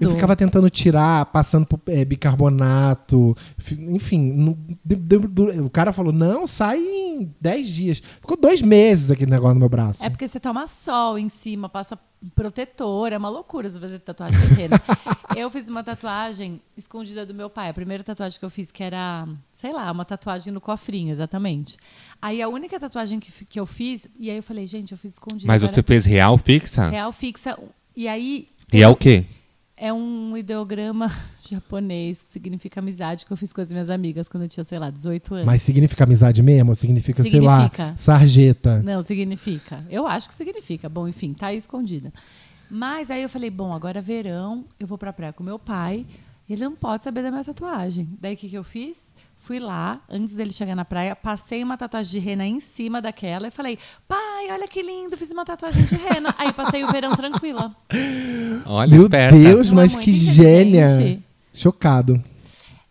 [0.00, 3.36] Eu ficava tentando tirar, passando por é, bicarbonato.
[3.58, 8.02] fi- Enfim, não- de- de- do- o cara falou: não, sai em 10 dias.
[8.20, 10.04] Ficou dois meses aquele negócio no meu braço.
[10.04, 11.98] É porque você toma sol em cima, passa
[12.34, 14.80] protetor, é uma loucura você fazer tatuagem de rena.
[15.36, 17.70] eu fiz uma tatuagem escondida do meu pai.
[17.70, 21.76] A primeira tatuagem que eu fiz, que era, sei lá, uma tatuagem no cofrinho, exatamente.
[22.20, 25.12] Aí a única tatuagem que, que eu fiz, e aí eu falei, gente, eu fiz
[25.12, 25.46] escondida.
[25.46, 26.88] Mas você fez real fixa?
[26.88, 27.58] Real fixa.
[27.96, 28.48] E aí.
[28.72, 29.24] E é o quê?
[29.82, 31.10] É um ideograma
[31.40, 34.78] japonês que significa amizade que eu fiz com as minhas amigas quando eu tinha, sei
[34.78, 35.46] lá, 18 anos.
[35.46, 36.68] Mas significa amizade mesmo?
[36.68, 37.86] Ou significa, sei Significa.
[37.86, 38.82] lá, sarjeta?
[38.82, 39.82] Não, significa.
[39.88, 40.86] Eu acho que significa.
[40.86, 42.12] Bom, enfim, tá aí escondida.
[42.70, 46.06] Mas aí eu falei, bom, agora é verão, eu vou pra praia com meu pai,
[46.48, 48.06] ele não pode saber da minha tatuagem.
[48.20, 49.09] Daí o que, que eu fiz?
[49.42, 53.48] Fui lá, antes dele chegar na praia, passei uma tatuagem de rena em cima daquela
[53.48, 56.32] e falei, pai, olha que lindo, fiz uma tatuagem de rena.
[56.38, 57.74] aí passei o verão tranquila.
[58.66, 59.34] Olha, Meu esperta.
[59.36, 61.18] Deus, mas que gênia!
[61.54, 62.22] Chocado.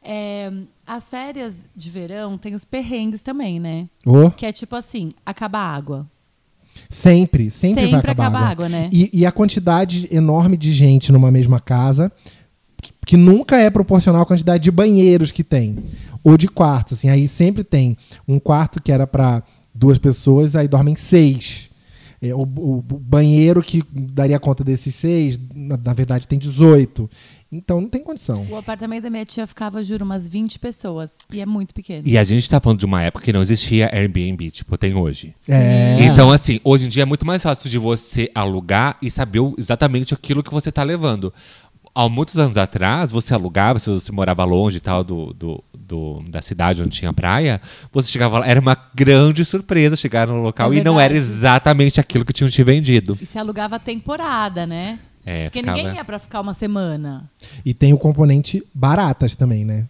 [0.03, 0.51] É,
[0.87, 3.87] as férias de verão tem os perrengues também, né?
[4.05, 6.07] Ô, Que é tipo assim, acaba a água.
[6.89, 8.47] sempre, sempre, vai Sempre acabar acaba água.
[8.47, 8.89] a água, né?
[8.91, 12.11] E, e a quantidade enorme de gente numa mesma casa,
[12.81, 15.77] que- que nunca é proporcional à quantidade de banheiros que tem.
[16.23, 17.09] Ou de quartos, assim.
[17.09, 17.95] Aí sempre tem
[18.27, 21.69] um quarto que era para duas pessoas, aí dormem seis.
[22.21, 27.09] É, o, o- banheiro que daria conta desses seis, na, na verdade, tem 18.
[27.51, 28.45] Então não tem condição.
[28.49, 31.11] O apartamento da minha tia ficava, juro, umas 20 pessoas.
[31.31, 32.03] E é muito pequeno.
[32.05, 35.33] E a gente tá falando de uma época que não existia Airbnb, tipo, tem hoje.
[35.47, 35.97] É.
[36.01, 39.55] Então, assim, hoje em dia é muito mais fácil de você alugar e saber o-
[39.57, 41.33] exatamente aquilo que você tá levando.
[41.95, 46.23] Há muitos anos atrás, você alugava, se você morava longe e tal do, do, do-
[46.29, 47.59] da cidade onde tinha praia,
[47.91, 51.99] você chegava lá, era uma grande surpresa chegar no local É e não era exatamente
[51.99, 53.17] aquilo que tinham te vendido.
[53.19, 54.99] E se alugava a temporada, né?
[55.25, 57.29] É, Porque ficava- ninguém ia pra ficar uma semana.
[57.65, 59.85] E tem o componente baratas também, né?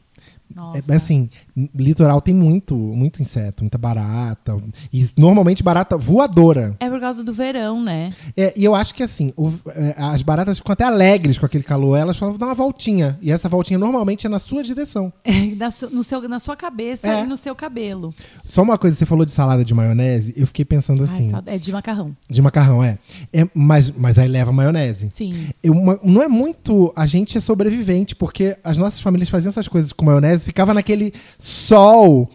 [0.54, 0.92] Nossa.
[0.92, 1.30] É, assim,
[1.76, 4.58] litoral tem muito, muito inseto, muita barata.
[4.92, 6.76] E normalmente barata voadora.
[6.80, 8.12] É por causa do verão, né?
[8.36, 11.64] É, e eu acho que assim, o- é, as baratas ficam até alegres com aquele
[11.64, 11.98] calor.
[11.98, 13.18] Elas falam, dar uma voltinha.
[13.22, 15.12] E essa voltinha normalmente é na sua direção.
[15.58, 17.24] na, su- no seu, na sua cabeça É.
[17.24, 18.14] e no seu cabelo.
[18.44, 21.52] Só uma coisa, você falou de salada de maionese, eu fiquei pensando Ai, assim, sabe-
[21.52, 22.16] é de macarrão.
[22.30, 22.98] de macarrão, é.
[23.34, 25.10] é mas, mas aí leva maionese.
[25.12, 25.50] Sim.
[25.64, 26.92] Eu- uma- não é muito.
[26.96, 31.13] A gente é sobrevivente, porque as nossas famílias faziam essas coisas com maionese, ficava naquele
[31.38, 32.30] sol.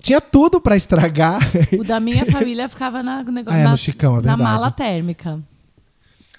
[0.00, 1.40] Tinha tudo pra estragar.
[1.78, 4.36] O da minha família ficava na, no negócio, Ah, é, na, no Chicão, é na
[4.36, 5.40] mala térmica.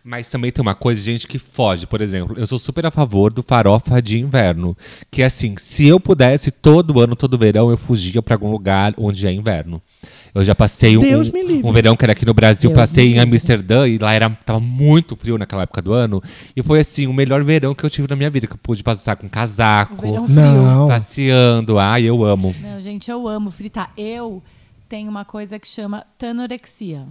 [0.03, 1.87] Mas também tem uma coisa de gente que foge.
[1.87, 4.77] Por exemplo, eu sou super a favor do farofa de inverno.
[5.09, 8.93] Que é assim, se eu pudesse, todo ano, todo verão, eu fugia pra algum lugar
[8.97, 9.81] onde é inverno.
[10.35, 11.01] Eu já passei um,
[11.63, 13.19] um verão que era aqui no Brasil, Deus passei em.
[13.19, 16.21] Amsterdã e lá era, tava muito frio naquela época do ano.
[16.53, 18.83] E foi assim, o melhor verão que eu tive na minha vida, que eu pude
[18.83, 20.41] passar com casaco, verão frio.
[20.41, 20.89] Não.
[20.89, 21.79] passeando.
[21.79, 22.53] Ai, eu amo.
[22.61, 23.93] Não, gente, eu amo fritar.
[23.97, 24.43] Eu
[24.89, 27.07] tem uma coisa que chama tanorexia.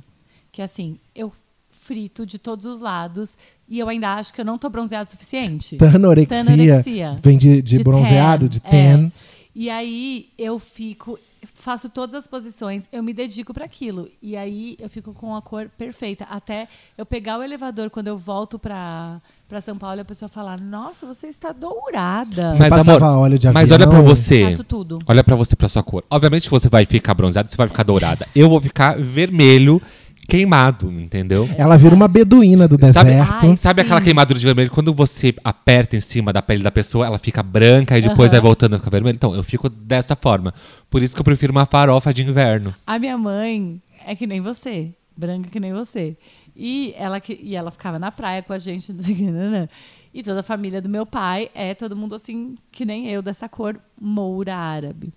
[0.53, 1.33] Que é assim, eu
[1.71, 5.11] frito de todos os lados e eu ainda acho que eu não tô bronzeado o
[5.11, 5.77] suficiente.
[5.77, 7.17] Tanorexia, Tanorexia.
[7.23, 9.07] vem de, de, bronzeado, tan, de tan.
[9.07, 9.13] é.
[9.55, 11.19] E aí eu fico,
[11.53, 14.09] faço todas as posições, eu me dedico para aquilo.
[14.23, 16.25] E aí eu fico com a cor perfeita.
[16.25, 20.29] Até eu pegar o elevador quando eu volto pra, pra São Paulo e a pessoa
[20.29, 22.53] falar: Nossa, você está dourada.
[22.53, 24.03] Você passava óleo de mas olha avião?
[24.03, 24.51] pra você.
[24.51, 24.99] Faço tudo.
[25.07, 26.05] Olha pra você, pra sua cor.
[26.11, 28.27] Obviamente você vai ficar bronzeado, você vai ficar dourada.
[28.35, 29.81] Eu vou ficar vermelho,
[30.29, 31.49] queimado, entendeu?
[31.57, 33.47] Ela vira uma beduína do Sabe- deserto.
[33.47, 33.87] Ai, Sabe sim.
[33.87, 34.71] aquela queimadura de vermelho?
[34.71, 38.41] Quando você aperta em cima da pele da pessoa, ela fica branca e depois Aham.
[38.41, 39.15] vai voltando a ficar vermelha?
[39.15, 40.53] Então, eu fico dessa forma.
[40.91, 42.75] Por isso que eu prefiro uma farofa de inverno.
[42.87, 46.17] A minha mãe é que nem você, branca que nem você.
[46.57, 48.93] E ela, e ela ficava na praia com a gente.
[50.17, 53.49] E toda a família do meu pai é todo mundo assim, que nem eu, dessa
[53.49, 55.13] cor moura árabe.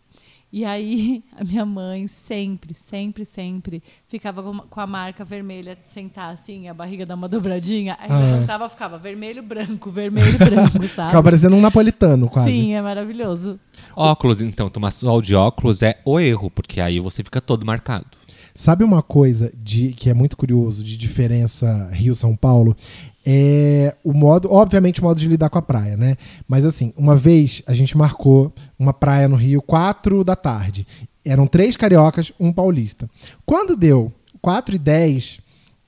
[0.51, 6.33] E aí, a minha mãe sempre, sempre, sempre ficava com, a marca vermelha de sentar
[6.33, 7.97] assim, a barriga dá uma dobradinha.
[7.99, 8.17] Aí Ah.
[8.19, 11.09] levantava, ficava vermelho, branco, vermelho, branco, sabe?
[11.09, 12.51] Ficava parecendo um napolitano, quase.
[12.51, 13.59] Sim, é maravilhoso.
[13.95, 18.05] Óculos, então, tomar sol de óculos é o erro, porque aí você fica todo marcado.
[18.55, 22.75] Sabe uma coisa de, que é muito curioso de diferença Rio-São Paulo?
[23.29, 26.15] É o modo, obviamente, o modo de lidar com a praia, né?
[26.47, 30.87] Mas assim, uma vez a gente marcou uma praia no Rio, quatro da tarde.
[31.25, 33.09] Eram três cariocas, um paulista.
[33.45, 35.39] Quando deu 4 e 10,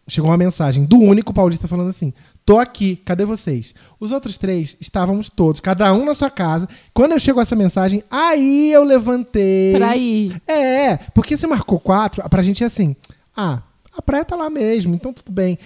[0.05, 2.13] chegou uma mensagem do único paulista falando assim:
[2.45, 3.73] tô aqui, cadê vocês?
[4.01, 6.67] Os outros três estávamos todos, cada um na sua casa.
[6.93, 9.75] Quando eu chego essa mensagem, aí eu levantei.
[9.77, 10.41] Pra ir.
[10.45, 12.97] É, porque você marcou quatro, pra gente é assim,
[13.33, 13.61] ah,
[13.95, 15.57] a praia tá lá mesmo, então tudo bem.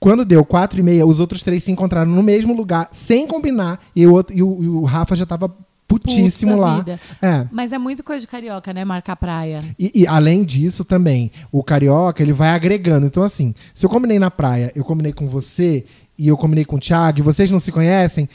[0.00, 3.78] Quando deu quatro e meia, os outros três se encontraram no mesmo lugar, sem combinar,
[3.94, 5.54] e o, outro, e o, e o Rafa já tava
[5.86, 6.82] putíssimo lá.
[7.20, 7.46] É.
[7.50, 8.84] Mas é muito coisa de carioca, né?
[8.84, 9.58] Marcar praia.
[9.78, 13.06] E, e além disso também, o carioca ele vai agregando.
[13.06, 15.84] Então, assim, se eu combinei na praia, eu combinei com você
[16.16, 18.28] e eu combinei com o Thiago e vocês não se conhecem,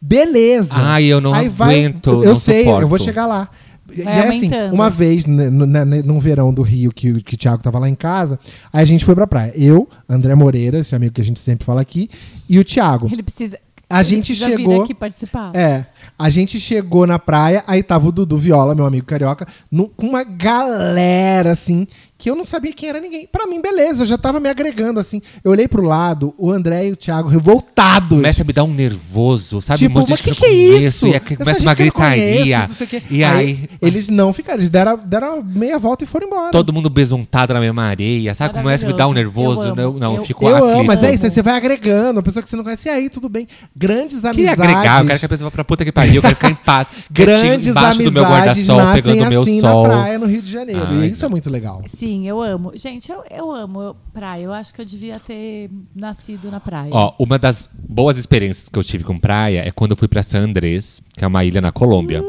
[0.00, 0.74] beleza.
[0.76, 2.82] Ai, eu não Aí vai- aguento, Eu não sei, suporto.
[2.82, 3.48] eu vou chegar lá.
[3.94, 7.78] E é assim, uma vez, num verão do Rio, que, o- que o Thiago tava
[7.78, 8.38] lá em casa,
[8.72, 9.52] aí a gente foi pra praia.
[9.56, 12.08] Eu, André Moreira, esse amigo que a gente sempre fala aqui,
[12.48, 13.08] e o Thiago.
[13.12, 13.58] Ele precisa.
[13.88, 15.52] A ele gente precisa vir chegou- aqui participar.
[15.54, 15.86] É.
[16.18, 20.08] A gente chegou na praia, aí tava o Dudu Viola, meu amigo carioca, no- com
[20.08, 21.86] uma galera, assim,
[22.18, 23.28] que eu não sabia quem era ninguém.
[23.30, 25.20] Pra mim, beleza, eu já tava me agregando, assim.
[25.44, 28.08] Eu olhei pro lado, o André e o Thiago revoltados.
[28.16, 29.78] Começa a me dar um nervoso, sabe?
[29.80, 31.06] Tipo, um monte de mas que que que é isso?
[31.08, 32.58] E aí começa Essa uma não gritaria.
[32.58, 33.02] conheço, não sei o quê.
[33.10, 36.50] E aí, Eles não ficaram, eles deram, deram meia volta e foram embora.
[36.52, 38.54] todo mundo besuntado na mesma areia, sabe?
[38.54, 39.62] Começa a me dar um nervoso.
[39.62, 39.76] Eu amo.
[39.76, 40.74] Não, não, eu Eu- fico eu aflito.
[40.74, 42.90] amo, mas é isso, aí você vai agregando, a pessoa que você não conhece, e
[42.90, 43.46] aí, tudo bem.
[43.76, 44.60] Grandes Queria amizades.
[44.60, 46.54] agregar, eu quero que a pessoa vá pra puta que pariu, eu quero ficar em
[46.54, 46.88] paz.
[47.10, 49.82] Grandes embaixo do meu amizades guarda-sol, nascem pegando meu assim sol.
[49.82, 50.82] na praia no Rio de Janeiro.
[50.88, 51.82] Ai, e isso é muito legal.
[52.06, 52.70] Sim, eu amo.
[52.76, 54.44] Gente, eu, eu amo praia.
[54.44, 56.90] Eu acho que eu devia ter nascido na praia.
[56.92, 60.22] Ó, uma das boas experiências que eu tive com praia é quando eu fui pra
[60.22, 62.22] San Andrés, que é uma ilha na Colômbia.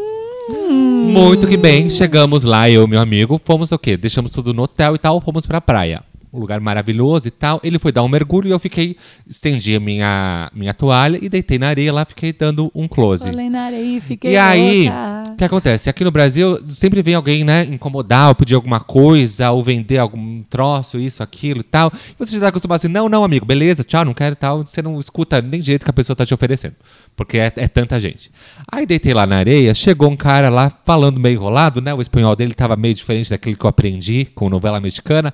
[0.68, 3.96] Muito que bem, chegamos lá, eu e meu amigo, fomos o quê?
[3.96, 6.04] Deixamos tudo no hotel e tal, fomos pra praia.
[6.38, 7.60] Um lugar maravilhoso e tal.
[7.64, 8.96] Ele foi dar um mergulho e eu fiquei,
[9.28, 13.26] estendi a minha, minha toalha e deitei na areia lá, fiquei dando um close.
[13.26, 14.88] Falei na areia e fiquei E aí,
[15.32, 15.90] o que acontece?
[15.90, 20.44] Aqui no Brasil, sempre vem alguém, né, incomodar ou pedir alguma coisa, ou vender algum
[20.44, 21.92] troço, isso, aquilo e tal.
[21.94, 24.66] E você já tá acostumado assim, não, não, amigo, beleza, tchau, não quero e tal.
[24.66, 26.76] Você não escuta nem direito que a pessoa tá te oferecendo.
[27.16, 28.32] Porque é, é tanta gente.
[28.72, 31.94] Aí deitei lá na areia, chegou um cara lá falando meio enrolado, né?
[31.94, 35.34] O espanhol dele tava meio diferente daquele que eu aprendi com novela mexicana.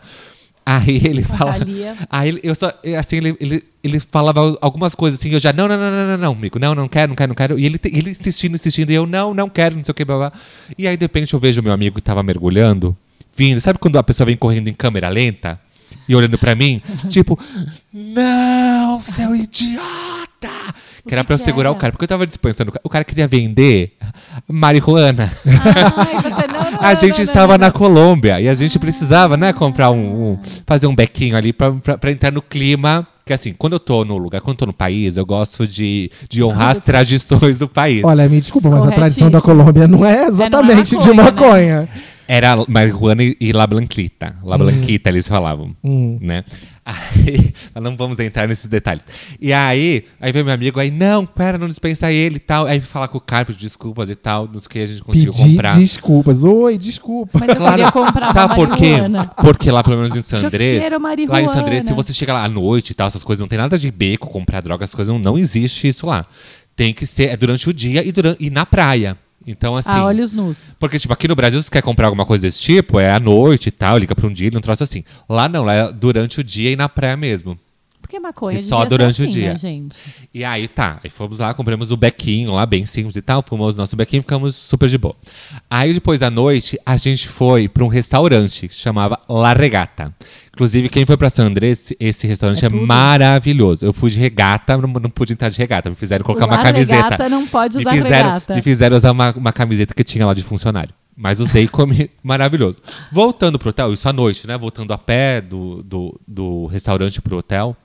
[0.65, 1.55] Aí ele fala.
[2.09, 5.67] Aí ele, eu só, assim, ele, ele, ele falava algumas coisas assim, eu já, não,
[5.67, 7.59] não, não, não, não, não, amigo, não, não quero, não quero, não quero.
[7.59, 10.17] E ele, ele insistindo, insistindo, e eu, não, não quero, não sei o que, blá,
[10.17, 10.33] blá.
[10.77, 12.95] E aí, de repente, eu vejo meu amigo que tava mergulhando,
[13.35, 13.59] vindo.
[13.59, 15.59] Sabe quando a pessoa vem correndo em câmera lenta?
[16.07, 17.37] E olhando pra mim, tipo,
[17.93, 20.22] não, seu idiota!
[21.07, 21.77] Que era pra eu segurar era?
[21.77, 22.71] o cara, porque eu tava dispensando.
[22.83, 23.93] O cara queria vender
[24.47, 25.31] marihuana.
[25.45, 27.71] Ai, você não, não, A gente não, estava não, na.
[27.71, 31.97] Colômbia e a gente precisava, né, comprar um, um- fazer um bequinho ali pra, pra,
[31.97, 33.05] pra entrar no clima.
[33.19, 36.11] Porque assim, quando eu tô no lugar, quando eu tô no país, eu gosto de,
[36.29, 38.03] de honrar as tradições do país.
[38.03, 39.39] Olha, me desculpa, mas a tradição da.
[39.41, 41.23] Colômbia não é exatamente de maconha, né?
[41.23, 41.89] maconha.
[42.27, 44.35] Era marihuana e- la blanquita.
[44.43, 46.17] La blanquita, eles falavam, Hum.
[46.21, 46.43] né?
[46.85, 49.03] Aí, mas não vamos entrar nesses detalhes.
[49.39, 52.65] E aí, aí veio meu amigo, aí, não, pera, não dispensa ele e tal.
[52.65, 55.51] Aí falar com o cara, pedir desculpas e tal, nos que a gente conseguiu Pedir
[55.51, 55.77] comprar.
[55.77, 56.43] desculpas.
[56.43, 57.39] Oi, desculpa.
[57.39, 58.95] Mas eu queria comprar uma Sabe por quê?
[59.37, 60.83] Porque lá, pelo menos em San Andrés,
[61.29, 61.47] lá em.
[61.47, 63.79] San Andrés, se você chega lá à noite e tal, essas coisas, não tem nada
[63.79, 66.25] de beco, comprar droga, essas coisas, não, não existe isso lá.
[66.75, 69.17] Tem que ser, é durante o dia e, durante, e na praia.
[69.45, 69.89] Então, assim.
[69.89, 70.75] a olhos nus.
[70.79, 73.19] Porque, tipo, aqui no Brasil, se você quer comprar alguma coisa desse tipo, é à
[73.19, 75.03] noite e tal, liga pra um dia, não troço assim.
[75.27, 77.57] Lá não, lá é durante o dia e na praia mesmo.
[78.13, 79.49] Porque maconha E só durante o assim, dia.
[79.49, 79.99] né, gente?
[80.31, 83.75] E aí tá, aí fomos lá, compramos o bequinho lá, bem simples e tal, fumamos
[83.75, 85.15] nosso bequinho e ficamos super de boa.
[85.67, 90.13] Aí depois da noite, a gente foi pra um restaurante que chamava La Regata.
[90.53, 93.83] Inclusive, quem foi pra San Andrés, esse restaurante É é, maravilhoso.
[93.83, 96.63] Eu fui de regata, não, não pude entrar de regata, me fizeram colocar uma La
[96.63, 97.03] camiseta.
[97.03, 98.55] Regata não pode me usar fizeram, regata.
[98.55, 100.93] Me fizeram usar uma, uma camiseta que tinha lá de funcionário.
[101.17, 102.79] Mas usei como maravilhoso.
[103.11, 104.55] Voltando pro hotel, isso à noite, né?
[104.55, 107.75] Voltando a pé do, do, do restaurante pro hotel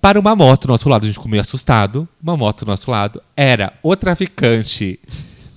[0.00, 1.04] para uma moto do nosso lado.
[1.04, 2.08] A gente meio assustado.
[2.22, 3.22] Uma moto do nosso lado.
[3.36, 4.98] Era o traficante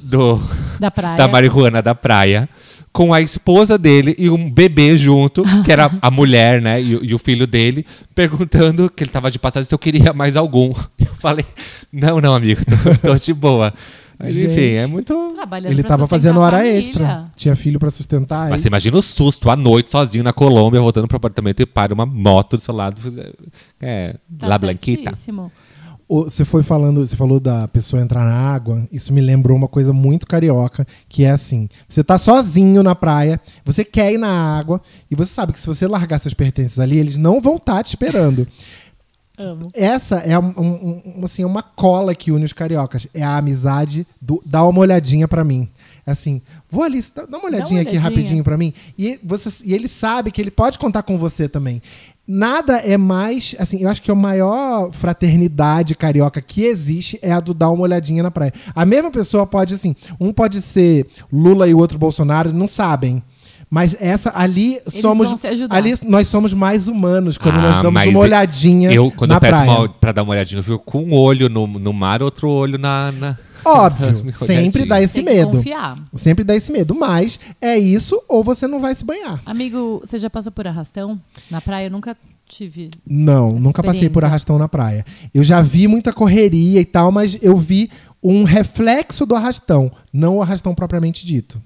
[0.01, 0.41] do,
[0.79, 1.17] Da praia.
[1.17, 2.47] da marihuana da praia.
[2.91, 6.79] Com a esposa dele e um bebê junto, que era a mulher, né?
[6.79, 10.13] E, o- e o filho dele, perguntando que ele tava de passagem se eu queria
[10.13, 10.71] mais algum.
[10.99, 11.45] Eu falei,
[11.91, 13.73] não, não, amigo, tô, tô de boa.
[14.19, 15.13] Mas, enfim, é muito.
[15.35, 16.77] Trabalhando Ele pra tava sustentar fazendo a hora família.
[16.79, 17.31] extra.
[17.35, 18.49] Tinha filho pra sustentar.
[18.49, 18.67] Mas é você isso.
[18.67, 22.55] imagina o susto à noite, sozinho na Colômbia, voltando pro apartamento e para uma moto
[22.57, 23.01] do seu lado.
[23.81, 25.03] É, Tá La Blanquita.
[25.11, 25.51] certíssimo.
[26.07, 28.85] O- Você foi falando, você falou da pessoa entrar na água.
[28.91, 33.39] Isso me lembrou uma coisa muito carioca, que é assim: você tá sozinho na praia,
[33.65, 36.97] você quer ir na água e você sabe que se você largar seus pertences ali,
[36.99, 38.45] eles não vão estar te esperando.
[39.37, 39.71] Amo.
[39.73, 43.07] Essa é um- um- um- assim, uma cola que une os cariocas.
[43.13, 45.67] É a amizade do dá uma olhadinha pra mim.
[46.05, 48.01] É assim, vou ali, dá dá uma olhadinha aqui olhadinha.
[48.01, 48.73] rapidinho pra mim.
[48.97, 51.81] E, você, e ele sabe que ele pode contar com você também.
[52.27, 57.39] Nada é mais, assim, eu acho que a maior fraternidade carioca que existe é a
[57.39, 58.53] do dar uma olhadinha na praia.
[58.75, 63.21] A mesma pessoa pode, assim, um pode ser Lula e o outro Bolsonaro, não sabem.
[63.73, 65.29] Mas essa ali somos.
[65.29, 65.75] vão se ajudar.
[65.75, 68.91] Ali nós somos mais humanos quando nós Ah, damos mas uma olhadinha.
[68.91, 69.71] Eu, quando na eu peço praia.
[69.71, 72.77] uma, pra dar uma olhadinha, eu fico com um olho no, no mar, outro olho
[72.77, 73.11] na.
[73.11, 73.35] na...
[73.65, 75.57] Óbvio, sempre dá esse Tem que medo.
[75.57, 75.97] confiar.
[76.15, 76.93] Sempre dá esse medo.
[76.93, 79.41] Mas é isso ou você não vai se banhar.
[79.43, 81.19] Amigo, você já passou por arrastão?
[81.49, 82.15] Na praia eu nunca
[82.47, 82.91] tive.
[83.07, 85.03] Não, nunca passei por arrastão na praia.
[85.33, 87.89] Eu já vi muita correria e tal, mas eu vi
[88.21, 91.59] um reflexo do arrastão, não o arrastão propriamente dito.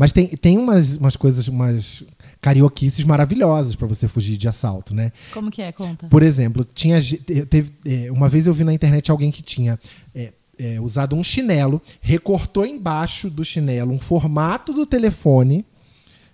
[0.00, 2.02] Mas tem, tem umas, umas coisas, umas
[2.40, 5.12] carioquices maravilhosas pra você fugir de assalto, né?
[5.30, 5.70] Como que é?
[5.72, 6.06] Conta.
[6.08, 6.98] Por exemplo, tinha
[7.50, 9.78] teve, é, uma vez eu vi na internet alguém que tinha
[10.14, 15.66] é, é, usado um chinelo, recortou embaixo do chinelo um formato do telefone,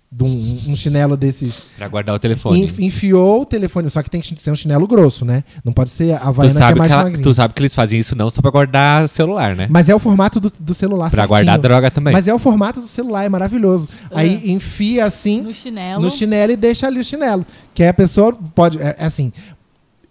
[0.09, 1.61] de um, um chinelo desses.
[1.77, 2.63] Pra guardar o telefone.
[2.63, 5.43] enf- enfiou o telefone, só que tem que ser um chinelo grosso, né?
[5.65, 7.23] Não pode ser a Tu Havaiana que é sabe, mais que ela- magrinha.
[7.23, 9.67] tu sabe que eles fazem isso não só pra guardar celular, né?
[9.69, 11.27] Mas é o formato do, do celular Pra certinho.
[11.27, 12.13] guardar droga também.
[12.13, 13.89] Mas é o formato do celular, é maravilhoso.
[14.11, 16.01] Aí enfia assim No chinelo.
[16.01, 17.45] no chinelo e deixa ali o chinelo.
[17.73, 18.81] Que aí a pessoa pode.
[18.81, 19.31] É, é assim.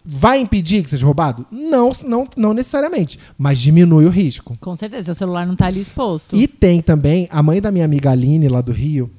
[0.09, 1.44] Vai impedir que seja roubado?
[1.50, 3.18] Não, não, não necessariamente.
[3.37, 4.56] Mas diminui o risco.
[4.61, 6.37] Com certeza, seu celular não tá ali exposto.
[6.37, 9.11] E tem também a mãe da minha amiga Aline, lá do Rio.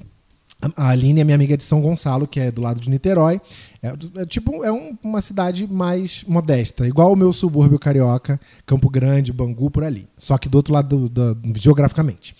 [0.76, 3.40] A Aline é minha amiga de São Gonçalo, que é do lado de Niterói.
[3.82, 8.90] É, é tipo, é um- uma cidade mais modesta, igual o meu subúrbio carioca, Campo
[8.90, 10.08] Grande, Bangu, por ali.
[10.18, 12.36] Só que do outro lado, do, do- geograficamente.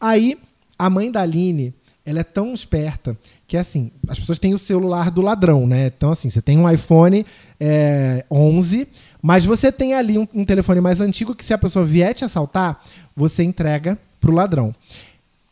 [0.00, 0.38] Aí,
[0.78, 1.74] a mãe da Aline,
[2.04, 5.86] ela é tão esperta que, assim, as pessoas têm o celular do ladrão, né?
[5.88, 7.26] Então, assim, você tem um iPhone
[7.58, 8.86] é, 11,
[9.20, 12.24] mas você tem ali um, um telefone mais antigo que, se a pessoa vier te
[12.24, 12.80] assaltar,
[13.16, 14.72] você entrega pro ladrão.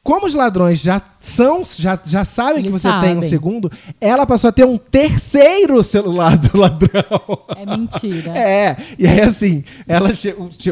[0.04, 3.22] Como os ladrões já são, já, já sabem que Eles você tem um sabem.
[3.30, 7.38] segundo, ela passou a ter um terceiro celular do ladrão.
[7.56, 8.32] É mentira.
[8.36, 10.10] É, e aí assim, ela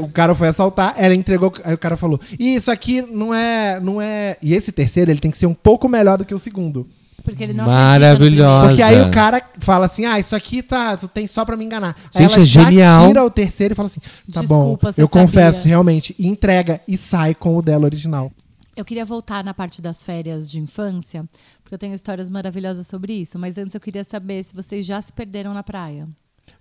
[0.02, 3.80] o, cara foi assaltar, ela entregou, aí o cara falou: "Ih, "Isso aqui não é,
[3.80, 4.36] não é".
[4.42, 6.86] E esse terceiro, ele tem que ser um pouco melhor do que o segundo.
[7.24, 8.66] Porque ele não Maravilhosa.
[8.68, 11.96] Porque aí o cara fala assim: "Ah, isso aqui tá, tem só pra me enganar".
[12.14, 13.06] aí Gente, ela é já genial.
[13.06, 16.80] tira o terceiro e fala assim: "Tá Desculpa, bom, eu confesso sabia." realmente", e entrega
[16.86, 18.30] e sai com o dela original.
[18.74, 21.28] Eu queria voltar na parte das férias de infância,
[21.62, 23.38] porque eu tenho histórias maravilhosas sobre isso.
[23.38, 26.08] Mas antes eu queria saber se vocês já se perderam na praia.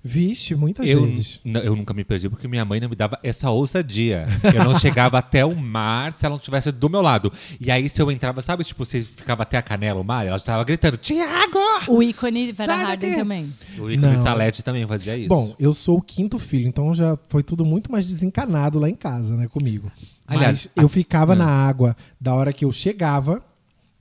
[0.04, 1.40] Vixe, muitas Eu, vezes.
[1.46, 4.26] eu nunca me perdi porque minha mãe não me dava essa ousadia.
[4.54, 7.32] Eu não chegava até o mar se ela não estivesse do meu lado.
[7.60, 10.38] E aí, se eu entrava, sabe, tipo, você ficava até a canela, o mar, ela
[10.38, 11.60] estava gritando, Tiago!
[11.88, 13.54] O ícone Vera Harden também.
[13.78, 14.24] O ícone Não.
[14.24, 15.30] Salete também fazia isso.
[15.30, 18.96] Bom, eu sou o quinto filho, então já foi tudo muito mais desencanado lá em
[18.96, 19.92] casa, né, comigo.
[20.36, 21.36] Aliás, Mas eu ficava Ah.
[21.36, 23.44] na água da hora que eu chegava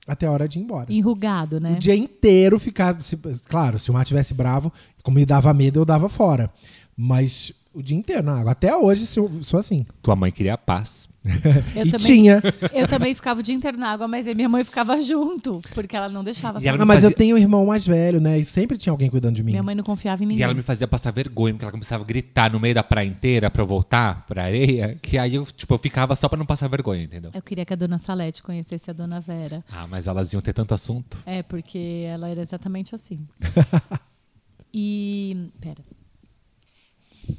[0.07, 0.91] até a hora de ir embora.
[0.91, 1.73] Enrugado, né?
[1.73, 2.99] O dia inteiro ficava.
[3.01, 3.17] se-
[3.47, 4.71] claro, se o mar tivesse bravo,
[5.03, 6.51] como me dava medo, eu dava fora.
[6.97, 8.51] Mas O dia inteiro na água.
[8.51, 9.85] Até hoje sou, sou assim.
[10.01, 11.09] Tua mãe queria paz.
[11.75, 12.41] Eu e também, tinha.
[12.73, 15.95] eu também ficava o dia inteiro na água, mas aí minha mãe ficava junto, porque
[15.95, 16.57] ela não deixava.
[16.57, 16.81] Ela.
[16.81, 18.39] Ah, mas eu fazia- tenho um irmão mais velho, né?
[18.39, 19.51] E sempre tinha alguém cuidando de mim.
[19.51, 20.41] Minha mãe não confiava em ninguém.
[20.41, 23.05] E ela me fazia passar vergonha, porque ela começava a gritar no meio da praia
[23.07, 26.45] inteira pra eu voltar pra areia, que aí eu, tipo, eu ficava só pra não
[26.45, 27.29] passar vergonha, entendeu?
[27.35, 29.63] Eu queria que a dona Salete conhecesse a dona Vera.
[29.71, 31.19] Ah, mas elas iam ter tanto assunto.
[31.23, 33.19] É, porque ela era exatamente assim.
[34.73, 35.49] e.
[35.61, 35.83] Pera.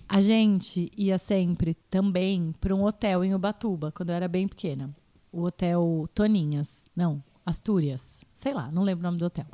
[0.08, 4.94] A gente ia sempre também para um hotel em Ubatuba, quando eu era bem pequena.
[5.32, 6.90] O hotel Toninhas.
[6.94, 8.24] Não, Astúrias.
[8.34, 9.46] Sei lá, não lembro o nome do hotel.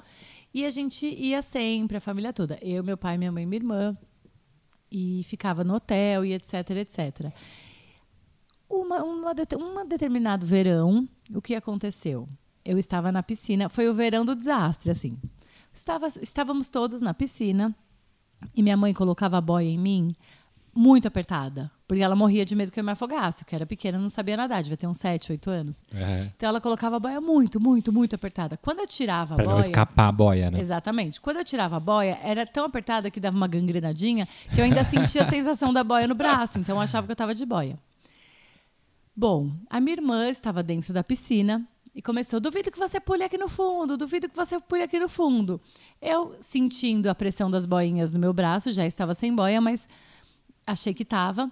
[0.52, 2.58] E a gente ia sempre, a família toda.
[2.62, 3.96] Eu, meu pai, minha mãe e minha irmã.
[4.90, 7.32] E ficava no hotel e etc, etc.
[8.68, 12.28] Uma, uma, uma determinado verão, o que aconteceu?
[12.64, 15.16] Eu estava na piscina, foi o verão do desastre, assim.
[15.72, 17.74] Estava, estávamos todos na piscina
[18.54, 20.14] e minha mãe colocava a boia em mim
[20.78, 24.08] muito apertada, porque ela morria de medo que eu me afogasse, porque era pequena, não
[24.08, 25.84] sabia nadar, devia ter uns 7, 8 anos.
[25.92, 26.30] É.
[26.36, 28.56] Então ela colocava a boia muito, muito, muito apertada.
[28.56, 30.60] Quando eu tirava a Pra não boia, escapar a boia, né?
[30.60, 31.20] Exatamente.
[31.20, 34.84] Quando eu tirava a boia, era tão apertada que dava uma gangrenadinha que eu ainda
[34.84, 36.60] sentia a sensação da boia no braço.
[36.60, 37.76] Então eu achava que eu estava de boia.
[39.16, 43.36] Bom, a minha irmã estava dentro da piscina e começou: duvido que você pule aqui
[43.36, 45.60] no fundo, duvido que você pule aqui no fundo.
[46.00, 49.88] Eu, sentindo a pressão das boinhas no meu braço, já estava sem boia, mas
[50.68, 51.50] achei que estava.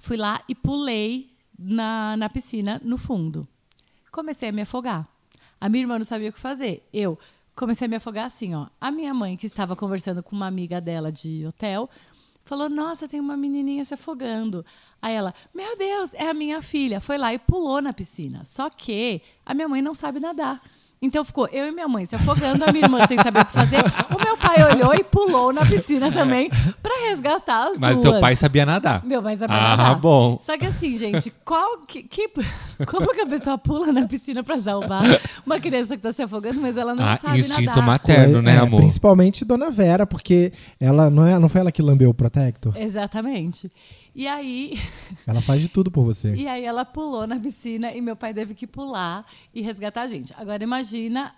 [0.00, 3.46] Fui lá e pulei na, na piscina no fundo.
[4.10, 5.06] Comecei a me afogar.
[5.60, 6.88] A minha irmã não sabia o que fazer.
[6.92, 7.18] Eu
[7.54, 8.68] comecei a me afogar assim, ó.
[8.80, 11.90] A minha mãe, que estava conversando com uma amiga dela de hotel,
[12.42, 14.64] falou: Nossa, tem uma menininha se afogando.
[15.02, 17.00] Aí ela, meu Deus, é a minha filha.
[17.00, 18.44] Foi lá e pulou na piscina.
[18.44, 20.62] Só que a minha mãe não sabe nadar.
[21.00, 23.52] Então ficou eu e minha mãe se afogando, a minha irmã sem saber o que
[23.52, 23.76] fazer.
[24.14, 26.50] O meu pai olhou e pulou na piscina também
[26.82, 28.02] pra resgatar as Mas duas.
[28.14, 29.04] seu pai sabia nadar.
[29.04, 29.94] Meu pai sabia Ah, nadar.
[29.94, 30.38] bom.
[30.40, 32.28] Só que assim, gente, qual que, que-
[32.86, 35.04] como que a pessoa pula na piscina pra salvar
[35.46, 37.86] uma criança que tá se afogando, mas ela não Ah, sabe instinto nadar?
[37.86, 38.78] materno, né, É, amor?
[38.80, 42.76] Principalmente Dona Vera, porque ela não, é, não foi ela que lambeu o Protector?
[42.76, 43.70] Exatamente.
[44.18, 44.76] E aí,
[45.24, 46.34] Ela faz de tudo por você.
[46.34, 50.08] e aí ela pulou na piscina e meu pai teve que pular e resgatar a
[50.08, 50.34] gente.
[50.36, 51.32] Agora imagina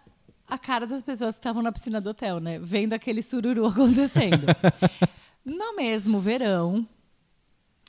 [0.48, 2.58] a cara das pessoas que estavam na piscina do hotel, né?
[2.58, 4.46] Vendo aquele sururu acontecendo.
[5.44, 6.86] no mesmo verão,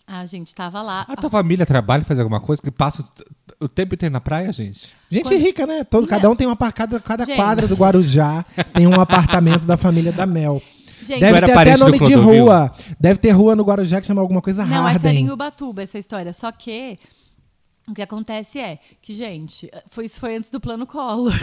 [0.06, 1.06] a gente tava lá.
[1.08, 3.02] A tua família trabalha, faz alguma coisa que passa
[3.62, 4.94] o- o tempo inteiro na praia, gente?
[5.10, 5.84] Gente Quando- rica, né?
[5.86, 7.38] Todo, cada um tem uma par- cada, cada Gente.
[7.38, 10.62] quadra do Guarujá tem um apartamento da família da Mel.
[11.02, 12.44] Gente, Deve era ter até parente do nome de Clodovil?
[12.46, 12.72] rua.
[13.00, 15.30] Deve ter rua no Guarujá que chama alguma coisa Não, essa era em.
[15.30, 16.32] Ubatuba, essa história.
[16.34, 16.98] Só que
[17.90, 21.34] o que acontece é que, gente, foi, isso foi antes do plano Collor.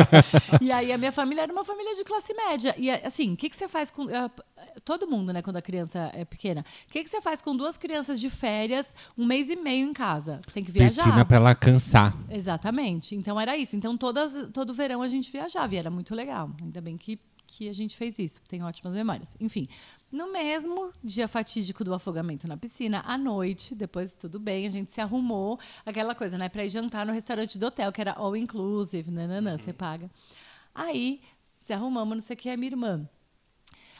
[0.60, 2.74] e aí a minha família era uma família de classe média.
[2.78, 4.08] E assim, o que, que você faz com.
[4.08, 4.30] ah,
[4.82, 6.64] Todo mundo, né, quando a criança é pequena.
[6.88, 9.92] O que, que você faz com duas crianças de férias, um mês e meio em
[9.92, 10.40] casa?
[10.54, 11.04] Tem que viajar.
[11.04, 12.16] Piscina pra ela cansar.
[12.30, 13.14] Exatamente.
[13.14, 13.76] Então era isso.
[13.76, 16.50] Então todas, todo verão a gente viajava e era muito legal.
[16.62, 17.20] Ainda bem que,
[17.56, 18.40] que a gente fez isso.
[18.48, 19.36] Tenho ótimas memórias.
[19.40, 19.68] Enfim,
[20.10, 24.92] no mesmo dia fatídico do afogamento na piscina, à noite, depois tudo bem, a gente
[24.92, 25.58] se arrumou.
[25.84, 26.48] Aquela coisa, né?
[26.48, 30.10] Pra ir jantar no restaurante do hotel, que era all inclusive, nananã, você paga.
[30.74, 31.20] Aí,
[31.58, 33.08] se arrumamos, não sei o que, a minha irmã.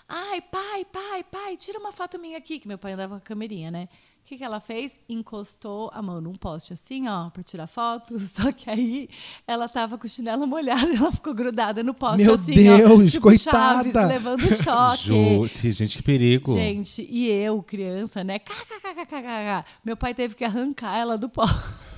[0.09, 3.21] Ai, pai, pai, pai, tira uma foto minha aqui, que meu pai andava com a
[3.21, 3.88] câmerinha, né?
[4.25, 4.99] O que, que ela fez?
[5.07, 8.17] Encostou a mão num poste assim, ó, pra tirar foto.
[8.27, 9.07] Só que aí
[9.47, 12.77] ela tava com o chinelo molhado e ela ficou grudada no poste Meu assim, ó.
[12.79, 13.93] Deus, Tipo coitada.
[13.93, 15.09] Chaves, levando choque.
[15.09, 16.55] Ju, que gente, que perigo.
[16.55, 18.39] Gente, e eu, criança, né?
[18.39, 19.67] KKKKKK.
[19.85, 21.55] Meu pai teve que arrancar ela do poste.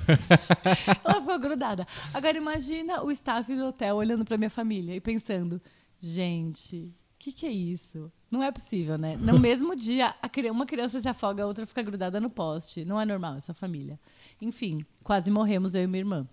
[1.05, 1.87] ela ficou grudada.
[2.12, 5.62] Agora imagina o staff do hotel olhando pra minha família e pensando:
[6.01, 8.11] gente, o que, que é isso?
[8.31, 9.17] Não é possível, né?
[9.17, 10.15] No mesmo dia,
[10.51, 12.85] uma criança se afoga, a outra fica grudada no poste.
[12.85, 13.99] Não é normal essa família.
[14.41, 16.29] Enfim, quase morremos, eu e minha irmã.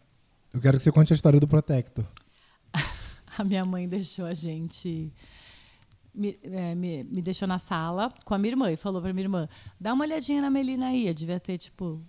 [0.54, 2.06] Eu quero que você conte a história do Protector.
[3.38, 5.12] A minha mãe deixou a gente.
[6.14, 9.26] Me, é, me, me deixou na sala com a minha irmã e falou pra minha
[9.26, 11.08] irmã: dá uma olhadinha na Melina aí.
[11.08, 12.00] Eu devia ter, tipo,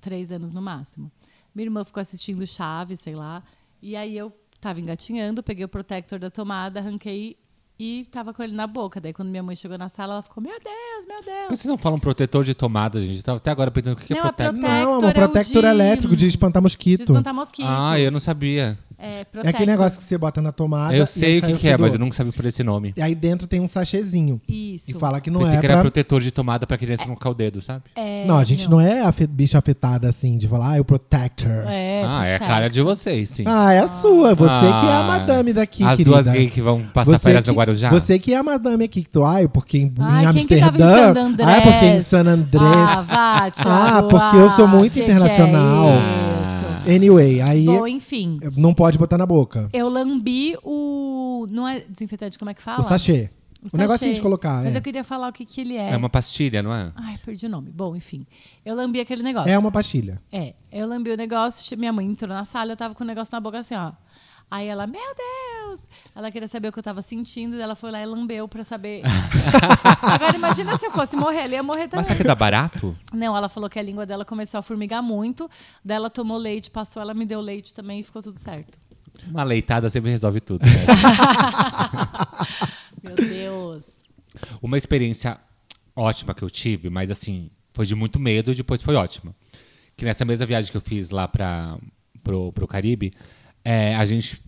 [0.00, 1.12] três anos no máximo.
[1.54, 3.44] Minha irmã ficou assistindo Chaves, sei lá.
[3.82, 7.36] E aí eu tava engatinhando, peguei o protector da tomada, arranquei
[7.78, 9.00] e tava com ele na boca.
[9.00, 11.46] Daí quando minha mãe chegou na sala, ela ficou: Meu Deus, meu Deus.
[11.50, 13.18] Mas vocês não falam protetor de tomada, gente?
[13.18, 14.52] Eu tava até agora pensando o que, que é Não, é protector.
[14.60, 17.02] Protector não, é um é o protector de- elétrico de espantar De mosquito.
[17.02, 17.66] espantar mosquito.
[17.68, 18.78] Ah, eu não sabia.
[18.98, 20.96] É, É aquele negócio que você bota na tomada.
[20.96, 22.92] Eu sei o que, que é, mas eu nunca sabia por esse nome.
[22.96, 24.40] E aí dentro tem um sachêzinho.
[24.48, 24.90] Isso.
[24.90, 25.82] E fala que não Pensei é que era pra...
[25.82, 27.84] protetor de tomada pra criança não colocar o dedo, sabe?
[27.94, 29.26] É, Não, a gente não, é afe...
[29.26, 31.50] bicha afetada assim, de falar, ah, é o protector.
[31.68, 33.44] É, ah, é a cara de vocês, sim.
[33.46, 34.34] Ah, é a sua.
[34.34, 36.10] Você que é a Ah, madame daqui, As querida.
[36.10, 37.90] duas gays que vão passar férias que, no Guarujá.
[37.90, 40.58] Você que é a madame aqui, que tu, ai, porque em, Ai, em quem que
[40.58, 41.14] tava em Amsterdã.
[41.14, 41.48] San Andrés?
[41.48, 42.64] ah, porque em San Andrés.
[42.64, 43.04] Ah,
[43.42, 43.70] vá, Thiago.
[43.70, 45.88] Ah, porque eu sou muito que que internacional.
[46.88, 46.96] É?
[46.96, 48.38] Anyway, aí Bom, enfim.
[48.56, 49.68] não pode botar na boca.
[49.72, 51.46] Eu lambi o.
[51.50, 52.80] Não é desinfetante, como é que fala?
[52.80, 53.30] O sachê.
[53.62, 54.62] O O, negocinho de colocar.
[54.62, 54.78] Mas é.
[54.78, 55.90] eu queria falar o que, que ele é.
[55.90, 56.92] É uma pastilha, não é?
[56.94, 57.70] Ai, perdi o nome.
[57.70, 58.24] Bom, enfim.
[58.64, 59.50] Eu lambi aquele negócio.
[59.50, 60.22] É uma pastilha.
[60.30, 63.34] É, eu lambi o negócio, minha mãe entrou na sala, eu tava com o negócio
[63.34, 63.92] na boca assim, ó.
[64.50, 65.80] Aí ela, meu Deus!
[66.14, 68.64] Ela queria saber o que eu tava sentindo, e ela foi lá e lambeu pra
[68.64, 69.02] saber.
[70.02, 71.98] Agora imagina se eu fosse morrer, ela ia morrer também.
[71.98, 72.96] Mas será que dá barato?
[73.12, 75.48] Não, ela falou que a língua dela começou a formigar muito,
[75.84, 78.78] daí ela tomou leite, passou, ela me deu leite também e ficou tudo certo.
[79.28, 80.64] Uma leitada sempre resolve tudo.
[80.64, 80.72] né?
[83.02, 83.84] Meu Deus.
[84.62, 85.38] Uma experiência
[85.94, 89.34] ótima que eu tive, mas assim, foi de muito medo e depois foi ótima.
[89.96, 91.76] Que nessa mesma viagem que eu fiz lá para
[92.22, 93.12] pro, pro Caribe,
[93.64, 94.42] é, a gente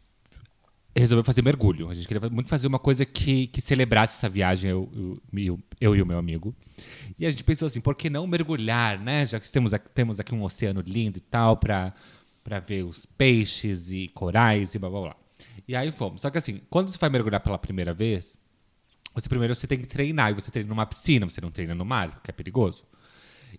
[0.96, 1.88] resolveu fazer mergulho.
[1.88, 5.60] A gente queria muito fazer uma coisa que, que celebrasse essa viagem, eu, eu, eu,
[5.80, 6.54] eu e o meu amigo.
[7.18, 9.26] E a gente pensou assim, por que não mergulhar, né?
[9.26, 11.94] Já que temos aqui, temos aqui um oceano lindo e tal, para
[12.66, 15.16] ver os peixes e corais e blá blá blá.
[15.66, 16.22] E aí fomos.
[16.22, 18.38] Só que assim, quando você vai mergulhar pela primeira vez,
[19.14, 21.84] você primeiro você tem que treinar, e você treina numa piscina, você não treina no
[21.84, 22.84] mar, porque é perigoso.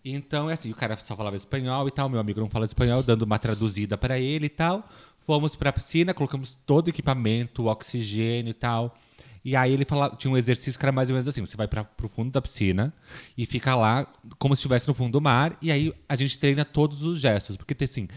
[0.03, 3.03] Então, é assim, o cara só falava espanhol e tal, meu amigo não fala espanhol,
[3.03, 4.87] dando uma traduzida para ele e tal.
[5.25, 8.97] Fomos para a piscina, colocamos todo o equipamento, o oxigênio e tal.
[9.43, 11.67] E aí ele falava, tinha um exercício que era mais ou menos assim, você vai
[11.67, 12.93] para o fundo da piscina
[13.35, 14.05] e fica lá
[14.37, 17.57] como se estivesse no fundo do mar, e aí a gente treina todos os gestos,
[17.57, 18.07] porque tem assim,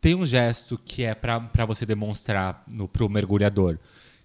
[0.00, 3.78] tem um gesto que é para você demonstrar no, pro mergulhador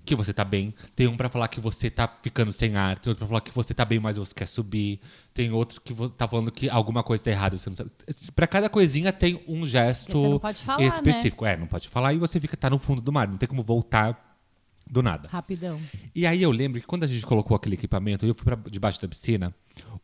[0.08, 0.74] que você tá bem.
[0.96, 2.98] Tem um pra falar que você tá ficando sem ar.
[2.98, 5.00] Tem outro pra falar que você tá bem, mas você quer subir.
[5.34, 7.58] Tem outro que tá falando que alguma coisa tá errada.
[7.58, 7.92] Você não sabe.
[8.36, 10.88] Pra cada coisinha tem um gesto Porque você não pode falar, né?
[10.88, 11.46] específico.
[11.46, 13.28] É, não pode falar e você fica tá no fundo do mar.
[13.28, 14.40] Não tem como voltar
[14.90, 15.28] do nada.
[15.28, 15.80] Rapidão.
[16.16, 19.02] E aí eu lembro que quando a gente colocou aquele equipamento eu fui pra debaixo
[19.02, 19.54] da piscina,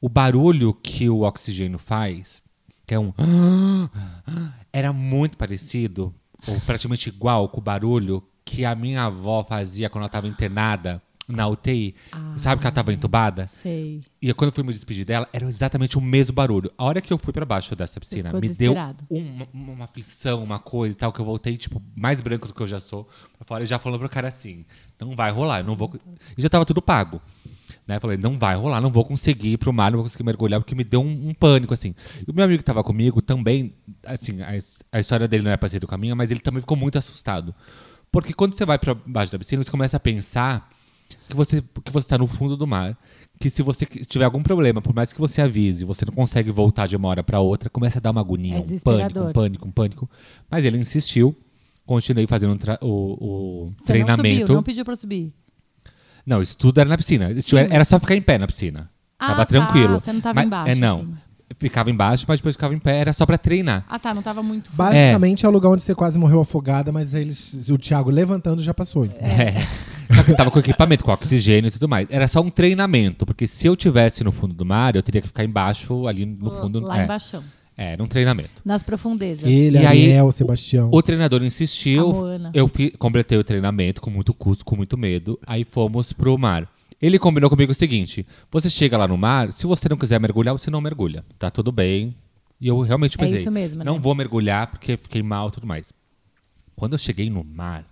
[0.01, 2.43] o barulho que o oxigênio faz,
[2.85, 3.13] que é um
[4.71, 6.13] era muito parecido,
[6.47, 8.21] ou praticamente igual com o barulho
[8.53, 11.95] que a minha avó fazia quando ela estava internada na UTI.
[12.37, 13.47] Sabe que ela estava entubada?
[13.47, 14.01] Sei.
[14.21, 16.71] E quando eu fui me despedir dela, era exatamente o mesmo barulho.
[16.77, 18.75] A hora que eu fui pra baixo dessa piscina, me deu
[19.09, 22.61] uma, uma aflição, uma coisa e tal, que eu voltei, tipo, mais branco do que
[22.61, 24.65] eu já sou, pra fora, e já falando pro cara assim,
[24.99, 25.89] não vai rolar, eu não vou...
[25.89, 25.97] co-"
[26.37, 27.19] E já tava tudo pago.
[27.87, 27.99] Né?
[27.99, 30.75] Falei, não vai rolar, não vou conseguir ir pro mar, não vou conseguir mergulhar, porque
[30.75, 31.95] me deu um, um pânico, assim.
[32.25, 33.73] E o meu amigo que tava comigo também,
[34.05, 34.51] assim, a,
[34.91, 37.55] a história dele não é parecida com a minha, mas ele também ficou muito assustado.
[38.13, 40.69] Porque quando você vai pra baixo da piscina, você começa a pensar
[41.27, 42.95] que você que você está no fundo do mar,
[43.39, 46.87] que se você tiver algum problema, por mais que você avise, você não consegue voltar
[46.87, 49.67] de uma hora para outra, começa a dar uma agonia, É um pânico, um pânico,
[49.67, 50.09] um pânico.
[50.49, 51.35] Mas ele insistiu,
[51.87, 54.17] continuei fazendo o, o Você treinamento.
[54.19, 55.33] não subiu, não pediu pra subir.
[56.25, 57.29] Não, isso tudo era na piscina.
[57.41, 58.89] Sim, era, era mas- só ficar em pé na piscina.
[59.19, 59.99] Ah, tava tá, tranquilo.
[59.99, 60.95] você não tava Mas- embaixo, É, não.
[60.97, 61.13] assim.
[61.59, 63.85] Ficava embaixo, mas depois ficava em pé, era só pra treinar.
[63.87, 64.77] Ah, tá, não tava muito fundo.
[64.77, 65.49] Basicamente é.
[65.49, 69.05] o lugar onde você quase morreu afogada, mas eles, o Thiago levantando já passou.
[69.05, 69.19] então.
[69.21, 69.65] É.
[70.13, 72.07] Só que tava com equipamento, com oxigênio e tudo mais.
[72.09, 75.27] Era só um treinamento, porque se eu tivesse no fundo do mar, eu teria que
[75.27, 76.79] ficar embaixo, ali no fundo.
[76.81, 77.43] Lá é, embaixo.
[77.75, 78.61] É, era um treinamento.
[78.63, 79.49] Nas profundezas.
[79.49, 80.89] Ele, E aí, Ariel, Sebastião.
[80.91, 82.51] O treinador insistiu, A Moana.
[82.53, 82.69] eu
[82.99, 86.67] completei o treinamento com muito custo, com muito medo, aí fomos pro mar.
[87.05, 90.53] Ele combinou comigo o seguinte: você chega lá no mar, se você não quiser mergulhar,
[90.57, 91.25] você não mergulha.
[91.37, 92.15] Tá tudo bem.
[92.61, 93.99] E eu realmente É pensei, isso mesmo, não né?
[93.99, 95.91] vou mergulhar porque fiquei mal e tudo mais.
[96.77, 97.85] Quando eu cheguei no mar,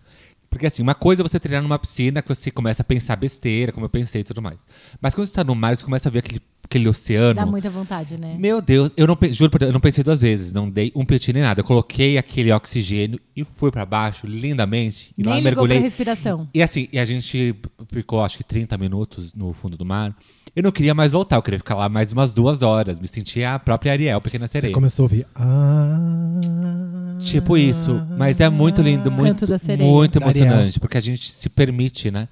[0.52, 3.72] porque assim, uma coisa é você treinar numa piscina que você começa a pensar besteira,
[3.72, 4.58] como eu pensei e tudo mais.
[5.02, 7.34] Mas quando você tá no mar, você começa a ver aquele, aquele oceano.
[7.34, 8.36] Dá muita vontade, né?
[8.38, 11.06] Meu Deus, eu não juro por Deus, eu não pensei duas vezes, não dei um
[11.06, 11.62] piti nem nada.
[11.62, 15.80] Eu coloquei aquele oxigênio e fui pra baixo lindamente e lá Nem pra mergulhei.
[15.80, 16.47] respiração.
[16.54, 17.56] E assim, e a gente
[17.91, 20.14] ficou acho que 30 minutos no fundo do mar.
[20.54, 22.99] Eu não queria mais voltar, eu queria ficar lá mais umas duas horas.
[22.99, 24.74] Me sentia a própria Ariel, pequena Você sereia.
[24.74, 25.26] começou a ouvir.
[25.34, 25.97] Ah,
[27.20, 29.88] Tipo isso, mas é muito lindo, muito, da sereia.
[29.89, 30.54] muito Da Ariel.
[30.54, 32.28] emocionante, porque a gente se permite, né?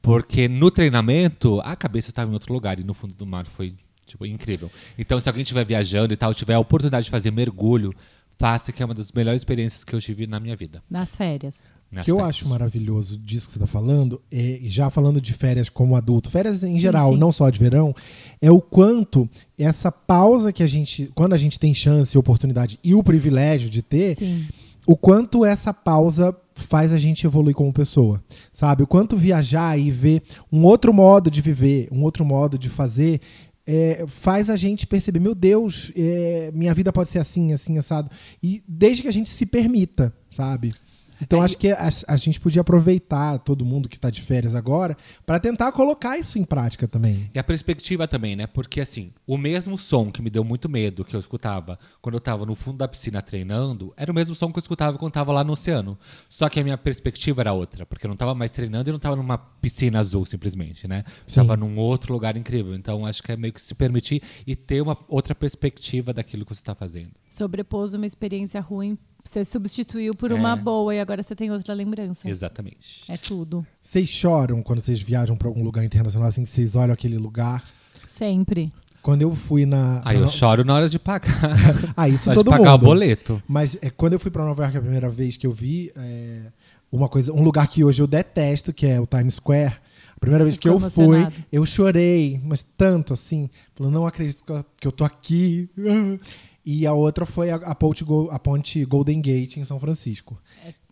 [0.00, 3.72] Porque no treinamento, a cabeça estava em outro lugar e no fundo do mar foi,
[4.06, 4.70] tipo, incrível.
[4.98, 7.94] Então, se alguém estiver viajando e tal, tiver a oportunidade de fazer mergulho,
[8.36, 10.82] faça, que é uma das melhores experiências que eu tive na minha vida.
[10.90, 11.72] Nas férias.
[11.90, 15.32] nas que eu acho maravilhoso disso que você está falando, é, e já falando de
[15.32, 17.18] férias como adulto, férias em Sim, geral, sim.
[17.18, 17.94] não só de verão,
[18.40, 22.92] é o quanto essa pausa que a gente, quando a gente tem chance, oportunidade e
[22.92, 24.46] o privilégio de ter, Sim.
[24.86, 28.82] O quanto essa pausa faz a gente evoluir como pessoa, sabe?
[28.82, 33.20] O quanto viajar e ver um outro modo de viver, um outro modo de fazer,
[33.66, 38.10] é, faz a gente perceber, meu Deus, é, minha vida pode ser assim, assim, assado.
[38.42, 40.74] E desde que a gente se permita, sabe?
[41.22, 44.54] Então É, acho que a, a gente podia aproveitar todo mundo que está de férias
[44.54, 47.30] agora para tentar colocar isso em prática também.
[47.34, 48.46] E a perspectiva também, né?
[48.46, 52.20] Porque assim, o mesmo som que me deu muito medo que eu escutava quando eu
[52.20, 55.32] tava no fundo da piscina treinando, era o mesmo som que eu escutava quando tava
[55.32, 55.98] lá no oceano.
[56.28, 58.98] Só que a minha perspectiva era outra, porque eu não tava mais treinando e não
[58.98, 61.04] tava numa piscina azul simplesmente, né?
[61.26, 61.36] Sim.
[61.40, 62.74] Tava num outro lugar incrível.
[62.74, 66.54] Então acho que é meio que se permitir e ter uma outra perspectiva daquilo que
[66.54, 67.10] você tá fazendo.
[67.28, 70.34] Sobrepôs uma experiência ruim, você substituiu por É.
[70.34, 72.28] uma boa e agora você tem outra lembrança.
[72.28, 73.04] Exatamente.
[73.10, 73.66] É tudo.
[73.80, 77.64] Vocês choram quando vocês viajam para algum lugar internacional assim, que vocês olham aquele lugar?
[78.08, 78.72] Sempre.
[79.02, 80.00] Quando eu fui na.
[80.04, 81.32] Aí eu na- choro na hora de pagar.
[81.96, 82.82] Ah, isso na hora de todo pagar mundo.
[82.82, 83.42] o boleto.
[83.48, 86.42] Mas é, quando eu fui para Nova York a primeira vez que eu vi é,
[86.90, 89.74] uma coisa, um lugar que hoje eu detesto, que é o Times Square.
[90.16, 94.52] A primeira vez que eu fui, eu chorei, mas tanto assim, falando, não acredito que
[94.52, 95.68] eu- que eu tô aqui.
[96.64, 100.40] E a outra foi a, a ponte, a ponte Golden Gate em São Francisco.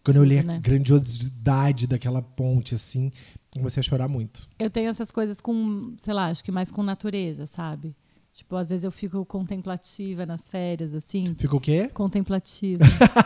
[0.03, 0.61] Quando eu olhei a né?
[0.61, 3.13] grandiosidade daquela ponte, assim,
[3.53, 4.49] comecei a chorar muito.
[4.59, 7.95] Eu tenho essas coisas com, sei lá, acho que mais com natureza, sabe?
[8.33, 11.35] Tipo, às vezes eu fico contemplativa nas férias, assim.
[11.37, 11.91] Fica o quê?
[11.93, 12.85] Contemplativa.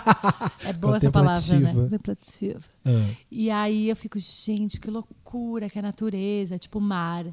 [0.65, 1.73] é boa essa palavra, né?
[1.75, 2.61] Contemplativa.
[2.85, 3.15] Ah.
[3.31, 7.27] E aí eu fico, gente, que loucura que é a natureza, tipo mar.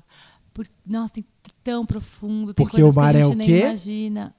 [0.53, 1.25] Por- nossa, tem
[1.63, 3.59] tão profundo, tem Porque coisas o mar que a é o nem quê?
[3.61, 4.35] imagina.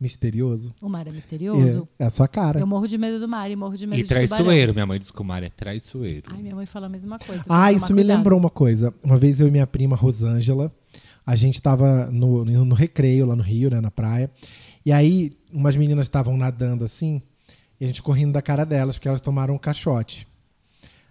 [0.00, 0.74] Misterioso.
[0.80, 1.88] O mar é misterioso.
[1.98, 2.60] É, é a sua cara.
[2.60, 4.26] Eu morro de medo do mar e morro de medo E de tubarão.
[4.26, 4.74] traiçoeiro.
[4.74, 6.30] Minha mãe diz que o mar é traiçoeiro.
[6.34, 7.44] Ai, minha mãe fala a mesma coisa.
[7.48, 8.16] Ah, isso me cuidado.
[8.18, 8.92] lembrou uma coisa.
[9.02, 10.72] Uma vez eu e minha prima Rosângela,
[11.24, 14.30] a gente tava no, no recreio lá no Rio, né, na praia.
[14.84, 17.22] E aí, umas meninas estavam nadando assim,
[17.80, 20.26] e a gente correndo da cara delas, porque elas tomaram um caixote.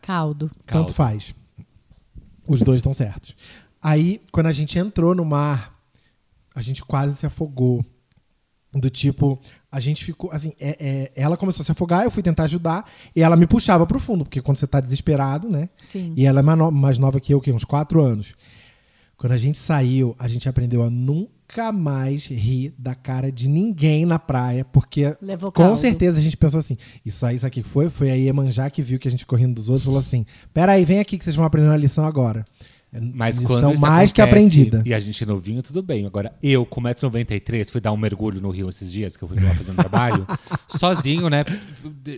[0.01, 0.51] Caldo.
[0.65, 0.85] Caldo.
[0.87, 1.33] Tanto faz.
[2.47, 3.35] Os dois estão certos.
[3.81, 5.79] Aí, quando a gente entrou no mar,
[6.53, 7.83] a gente quase se afogou.
[8.73, 9.39] Do tipo,
[9.71, 10.31] a gente ficou.
[10.31, 13.45] Assim, é- é- ela começou a se afogar, eu fui tentar ajudar, e ela me
[13.45, 15.69] puxava pro fundo, porque quando você tá desesperado, né?
[15.91, 16.13] Sim.
[16.15, 18.33] E ela é mais, no- mais nova que eu, que uns quatro anos.
[19.15, 24.05] Quando a gente saiu, a gente aprendeu a nunca mais rir da cara de ninguém
[24.05, 25.77] na praia, porque Levou com caldo.
[25.77, 27.89] certeza a gente pensou assim: isso aí, isso aqui que foi?
[27.89, 30.83] Foi a Iemanjá que viu que a gente correndo dos outros e falou assim: peraí,
[30.83, 32.43] vem aqui que vocês vão aprender uma lição agora.
[32.93, 34.83] É Mas lição mais que acontece aprendida.
[34.85, 36.05] E a gente novinho, tudo bem.
[36.05, 39.39] Agora, eu, com 1,93m, fui dar um mergulho no rio esses dias, que eu fui
[39.39, 40.27] lá fazer um trabalho,
[40.69, 41.43] sozinho, né?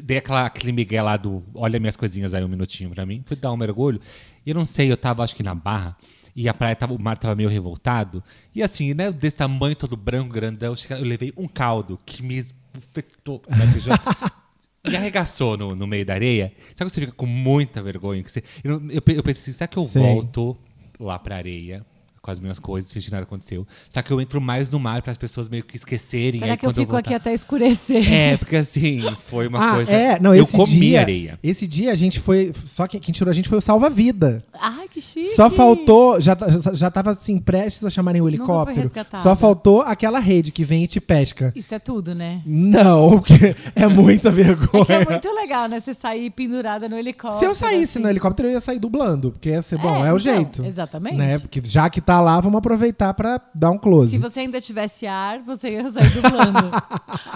[0.04, 3.24] Dei aquela, aquele migué lá do olha minhas coisinhas aí um minutinho pra mim.
[3.26, 4.02] Fui dar um mergulho.
[4.46, 5.96] E eu não sei, eu tava, acho que na barra.
[6.36, 8.22] E a praia tava, o mar tava meio revoltado.
[8.54, 13.80] E assim, né, desse tamanho, todo branco, grandão, eu levei um caldo que me que
[13.80, 13.98] já-
[14.88, 16.52] E arregaçou no, no meio da areia.
[16.76, 18.22] Sabe quando você fica com muita vergonha?
[18.22, 20.02] Que você, eu, eu, eu pensei, assim, será que eu Sei.
[20.02, 20.56] volto
[21.00, 21.86] lá pra areia
[22.26, 23.68] com as minhas coisas, fingindo que nada aconteceu?
[23.88, 26.40] Será que eu entro mais no mar para as pessoas meio que esquecerem?
[26.40, 28.12] Será aí que eu fico aqui voltar- até escurecer?
[28.12, 29.92] É, porque assim, foi uma ah, coisa.
[29.92, 31.40] é, não, eu comi dia, areia.
[31.44, 32.52] Esse dia a gente foi.
[32.66, 34.44] Só que quem tirou a gente foi o salva-vida.
[34.60, 35.36] Ai, que chique.
[35.36, 39.22] Só faltou, já, já, já tava assim, prestes a chamarem o Nunca foi helicóptero.
[39.22, 41.54] Só faltou aquela rede que vem e te pesca.
[41.56, 42.42] Isso é tudo, né?
[42.44, 44.86] Não, porque é muita É que vergonha.
[44.90, 45.80] é muito legal, né?
[45.80, 47.38] Você sair pendurada no helicóptero.
[47.38, 48.00] Se eu saísse assim.
[48.00, 50.66] no helicóptro, eu ia sair dublando, porque ia ser bom, é, então, o jeito.
[50.66, 51.18] Exatamente.
[51.18, 51.38] Né?
[51.38, 54.12] Porque já que tá lá, vamos aproveitar pra dar um close.
[54.12, 56.72] Se você ainda tivesse ar, você ia sair dublando.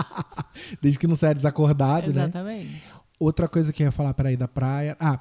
[0.82, 2.24] Desde que não saia desacordado, né?
[2.24, 2.82] Exatamente.
[3.20, 4.96] Outra coisa que eu ia falar para ir da praia.
[5.00, 5.20] Ah,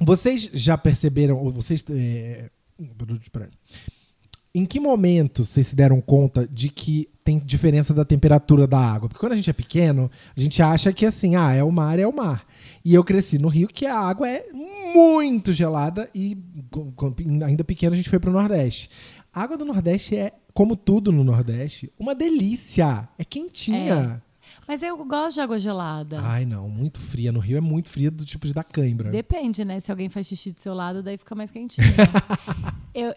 [0.00, 1.84] vocês já perceberam, ou vocês.
[1.90, 2.50] É...
[3.32, 3.50] peraí.
[4.54, 9.08] Em que momento vocês se deram conta de que tem diferença da temperatura da água?
[9.08, 11.98] Porque quando a gente é pequeno, a gente acha que assim, ah, é o mar,
[11.98, 12.46] é o mar.
[12.84, 14.44] E eu cresci no Rio que a água é
[14.94, 16.36] muito gelada e
[17.44, 18.90] ainda pequeno a gente foi para o Nordeste.
[19.32, 23.08] A água do Nordeste é, como tudo no Nordeste, uma delícia.
[23.18, 24.22] É quentinha.
[24.68, 26.20] Mas eu gosto de água gelada.
[26.20, 27.32] Ai, não, muito fria.
[27.32, 29.10] No Rio é muito fria do tipo de dar cãibra.
[29.10, 29.80] Depende, né?
[29.80, 31.86] Se alguém faz xixi do seu lado, daí fica mais quentinho.
[32.94, 33.14] eu...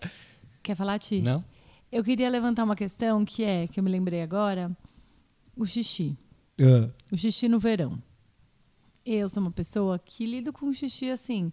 [0.63, 1.21] Quer falar, Ti?
[1.21, 1.43] Não?
[1.91, 4.75] Eu queria levantar uma questão que é, que eu me lembrei agora,
[5.55, 6.17] o xixi.
[6.59, 8.01] Ah, O xixi no verão.
[9.05, 11.51] Eu sou uma pessoa que lido com o xixi assim,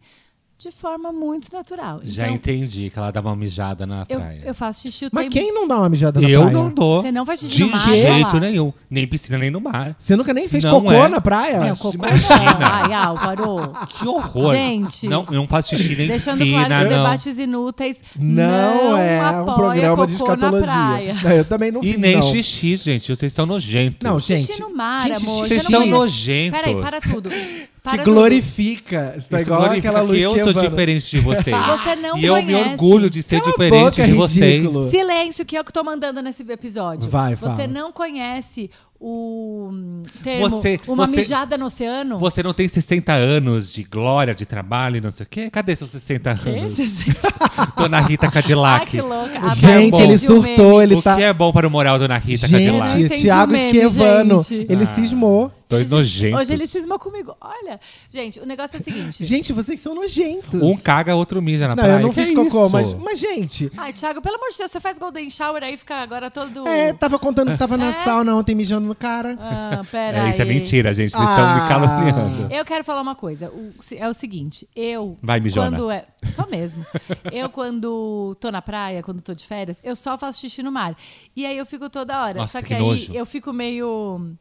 [0.65, 2.01] de forma muito natural.
[2.03, 4.43] Já então, entendi que ela dá uma mijada na eu, praia.
[4.45, 6.55] eu faço xixi o Mas tempo quem não dá uma mijada na Eu praia?
[6.57, 7.03] não dou.
[7.03, 8.41] Você não faz xixi De no mar, jeito Bela?
[8.41, 8.73] nenhum.
[8.89, 9.95] Nem piscina, nem no mar.
[9.99, 11.09] Você nunca nem fez Não cocô é.
[11.09, 11.61] na praia?
[11.61, 12.09] Não, cocô não.
[12.09, 12.59] Imagina.
[12.73, 13.57] Ai, Álvaro.
[13.89, 14.53] Que horror.
[14.55, 15.07] Gente.
[15.09, 16.97] Não, eu não faço xixi nem Deixando piscina, claro não.
[16.97, 21.15] debates inúteis Não, não é um programa de escatologia.
[21.25, 22.23] Não, eu também não E fiz, nem não.
[22.23, 23.15] xixi, gente.
[23.15, 23.99] Vocês são nojentos.
[24.03, 24.47] Não, gente.
[24.47, 25.47] Xixi no mar, gente, amor.
[25.47, 26.61] Vocês Você não são nojentos.
[26.61, 27.29] Peraí, para tudo.
[27.85, 28.15] Para Que tudo.
[28.15, 29.11] glorifica.
[29.29, 31.55] Tá Isso igual glorifica aquela luz que eu que sou diferente de vocês.
[31.67, 34.55] Você não e eu me orgulho de ser Cala diferente boca, de vocês.
[34.63, 34.91] ridículo.
[34.91, 37.11] Silêncio, que é o que eu tô mandando nesse episódio.
[37.11, 37.67] Vai, Você fala.
[37.67, 42.19] não conhece o hum, termo Você- uma você- mijada no oceano?
[42.19, 45.51] Você não tem 60 anos de glória, de trabalho e não sei o quê?
[45.51, 46.49] Cadê seus 60 Que?
[46.49, 46.73] anos?
[46.73, 47.05] Você-
[47.77, 48.87] Dona Rita Ai, Cadillac.
[48.91, 49.41] que louca.
[49.43, 51.17] A Gente, ele surtou, ele o tá...
[51.17, 52.93] que é bom para o moral, Dona Rita não Cadillac?
[53.09, 54.67] Gente, Tiago o Esquivano, gente.
[54.73, 54.87] ele Ah.
[54.87, 55.53] cismou.
[55.75, 56.41] Dois nojentos.
[56.41, 57.37] Hoje ele cismou comigo.
[57.41, 59.25] Olha, gente, o negócio é o seguinte.
[59.25, 60.61] Gente, vocês são nojentos.
[60.63, 61.97] Um caga, outro mija na Não, praia.
[61.97, 63.71] eu não Que fiz é cocô, mas, mas, gente...
[63.77, 66.67] Ai, Thiago, pelo amor de Deus, você faz golden shower aí fica agora todo.
[66.69, 67.93] É, tava contando que tava na É?
[67.93, 69.37] sauna ontem mijando no cara.
[69.41, 70.49] Ah, pera É, isso é aí.
[70.49, 71.11] mentira, gente.
[71.13, 71.31] Vocês Ah.
[71.31, 72.53] estão me caluniando.
[72.55, 73.51] Eu quero falar uma coisa.
[73.51, 75.19] O- é o seguinte, eu.
[75.23, 75.71] Vai, mijona.
[75.71, 76.05] Quando é.
[76.33, 76.85] Só mesmo.
[77.33, 80.97] eu, quando tô na praia, quando tô de férias, eu só faço xixi no mar.
[81.37, 82.41] E aí eu fico toda hora.
[82.41, 83.13] Nossa, só que, que aí nojo.
[83.15, 84.33] eu fico meio.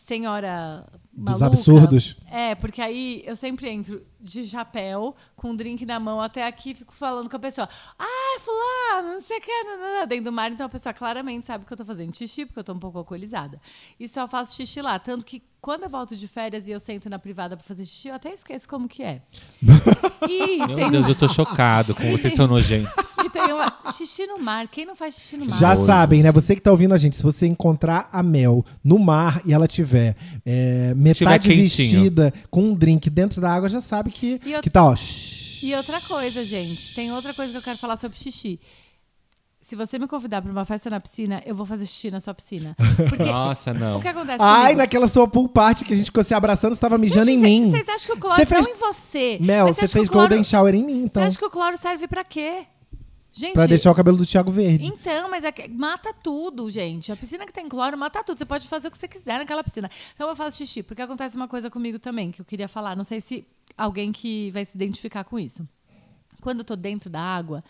[0.00, 0.86] Senhora.
[1.12, 1.46] Dos maluca.
[1.46, 2.16] absurdos.
[2.30, 6.74] É, porque aí eu sempre entro de chapéu, com um drink na mão até aqui,
[6.74, 7.68] fico falando com a pessoa.
[7.98, 10.50] Ah, fulano, não sei o que, nanana", dentro do mar.
[10.50, 12.98] Então a pessoa claramente sabe que eu tô fazendo xixi, porque eu tô um pouco
[12.98, 13.60] alcoolizada.
[13.98, 14.98] E só faço xixi lá.
[14.98, 18.08] Tanto que quando eu volto de férias e eu sento na privada pra fazer xixi,
[18.08, 19.22] eu até esqueço como que é.
[20.28, 22.92] E Meu tem Deus, eu tô chocado com vocês são nojentos.
[23.24, 23.70] e tem uma.
[23.92, 24.68] Xixi no mar.
[24.68, 25.58] Quem não faz xixi no mar?
[25.58, 26.30] Já sabem, né?
[26.30, 29.66] Você que tá ouvindo a gente, se você encontrar a Mel no mar e ela
[29.66, 31.62] tiver é, metade quentinho.
[31.62, 34.94] vestida com um drink dentro da água, já sabe que, E eu- que tá, ó.
[35.62, 38.58] E outra coisa, gente, tem outra coisa que eu quero falar sobre xixi.
[39.62, 42.32] Se você me convidar pra uma festa na piscina, eu vou fazer xixi na sua
[42.32, 42.74] piscina.
[43.08, 43.98] Porque Nossa, não.
[43.98, 44.78] o que acontece Ai, comigo?
[44.78, 47.42] naquela sua pool party que a gente ficou se abraçando, você tava mijando Gente, em
[47.42, 47.70] cê- mim.
[47.70, 49.38] Vocês acham que o cloro Você fez- não em você?
[49.40, 51.22] Mel, você fez o cloro- golden shower em mim, então.
[51.22, 52.64] Você acha que o cloro serve pra quê?
[53.32, 54.86] Gente, Pra deixar o cabelo do Thiago verde.
[54.86, 57.12] Então, mas é que mata tudo, gente.
[57.12, 58.38] A piscina que tem cloro mata tudo.
[58.38, 59.90] Você pode fazer o que você quiser naquela piscina.
[60.14, 62.96] Então eu faço xixi, porque acontece uma coisa comigo também que eu queria falar.
[62.96, 65.66] Não sei se alguém que vai se identificar com isso.
[66.40, 67.62] Quando eu tô dentro da água,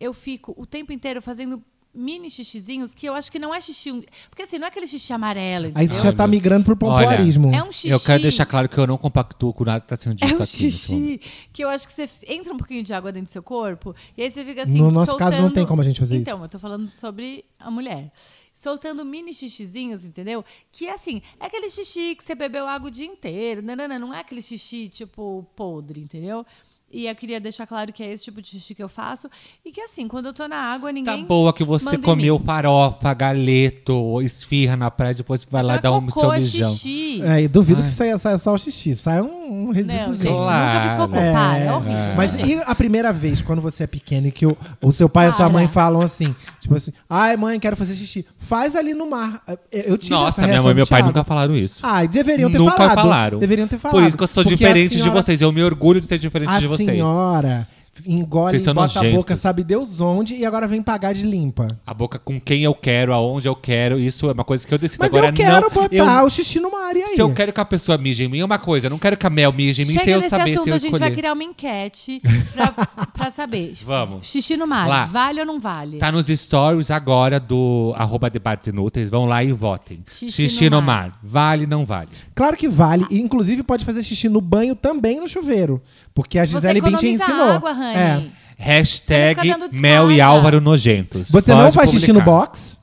[0.00, 1.62] eu fico o tempo inteiro fazendo
[1.94, 3.92] mini xixizinhos que eu acho que não é xixi.
[3.92, 6.30] um- Porque assim, não é aquele xixi amarelo, Aí você já tá Olha.
[6.30, 7.54] migrando pro pompoarismo.
[7.54, 7.90] É um xixi.
[7.90, 10.40] Eu quero deixar claro que eu não compactuo com nada que tá sendo É dito
[10.40, 10.64] um aqui.
[10.64, 11.22] nesse momento.
[11.22, 13.94] xixi que eu acho que você entra um pouquinho de água dentro do seu corpo
[14.16, 14.78] e aí você fica assim.
[14.78, 16.44] No nosso caso, não soltando- tem como a gente fazer então, isso.
[16.44, 18.10] eu tô falando sobre a mulher.
[18.54, 20.44] Soltando mini xixizinhos, entendeu?
[20.70, 23.62] Que assim, é aquele xixi que você bebeu água o dia inteiro.
[23.62, 26.44] Não, não, não, não é aquele xixi tipo podre, entendeu?
[26.92, 29.28] E eu queria deixar claro que é esse tipo de xixi que eu faço.
[29.64, 31.24] E que assim, quando eu tô na água, Tá ninguém.
[31.24, 35.92] boa que você comeu farofa, galeto, esfirra na praia, depois vai lá Mas dar é
[35.92, 36.70] um cocô, seu é mijão.
[36.72, 37.22] xixi.
[37.22, 37.86] É, e duvido Ai.
[37.88, 38.94] que saia, saia só o xixi.
[38.94, 40.16] Sai um, um Não, resíduozinho.
[40.34, 40.66] gente, Claro.
[40.74, 41.16] nunca fiz cocô.
[41.16, 42.14] É, Para, é horrível.
[42.16, 45.26] Mas e a primeira vez, quando você é pequeno e que o, o seu pai
[45.26, 45.52] e a sua Para.
[45.54, 48.24] mãe falam assim, tipo assim, ai mãe, quero fazer xixi.
[48.38, 49.42] Faz ali no mar.
[49.46, 51.80] Eu, eu tive essa Nossa, minha mãe e meu pai nunca falaram isso.
[51.82, 52.94] Ai, deveriam ter Nunca falado.
[52.96, 53.38] falaram.
[53.38, 53.94] Deveriam ter falado.
[53.98, 55.40] Por isso que eu sou Porque diferente senhora, de vocês.
[55.40, 56.81] Eu me orgulho de ser diferente A de vocês.
[56.84, 57.68] Senhora
[58.06, 59.10] engole, bota a nojentos.
[59.12, 61.68] boca, sabe Deus onde, e agora vem pagar de limpa.
[61.86, 64.78] A boca com quem eu quero, aonde eu quero, isso é uma coisa que eu
[64.78, 64.98] decido.
[65.00, 67.14] Mas Agora eu quero não, botar eu- o xixi no mar, e aí?
[67.14, 68.86] Se eu quero que a pessoa mije em mim, é uma coisa.
[68.86, 70.64] Eu não quero que a Mel mije em mim sem Chega eu nesse saber assunto,
[70.64, 72.20] se eu a gente vai criar uma enquete
[72.54, 72.72] pra,
[73.12, 73.74] pra saber.
[73.84, 74.26] Vamos.
[74.26, 75.04] Xixi no mar, Lá.
[75.04, 75.98] vale ou não vale?
[75.98, 79.10] Tá nos stories agora do arroba debates inúteis.
[79.10, 80.02] Vão lá e votem.
[80.08, 81.18] Xixi Xixi, no no mar.
[81.22, 82.08] Vale, não vale.
[82.34, 83.06] Claro que vale.
[83.10, 85.80] E, inclusive, pode fazer xixi no banho também no chuveiro.
[86.14, 87.52] Porque a Você Gisele Bündchen economiza ensinou.
[87.52, 87.70] água.
[87.96, 88.22] É.
[88.56, 90.20] Hashtag Você Mel e.
[90.20, 91.30] Álvaro nojentos.
[91.30, 92.40] Você Pode não faz xixi no publicar.
[92.46, 92.80] box?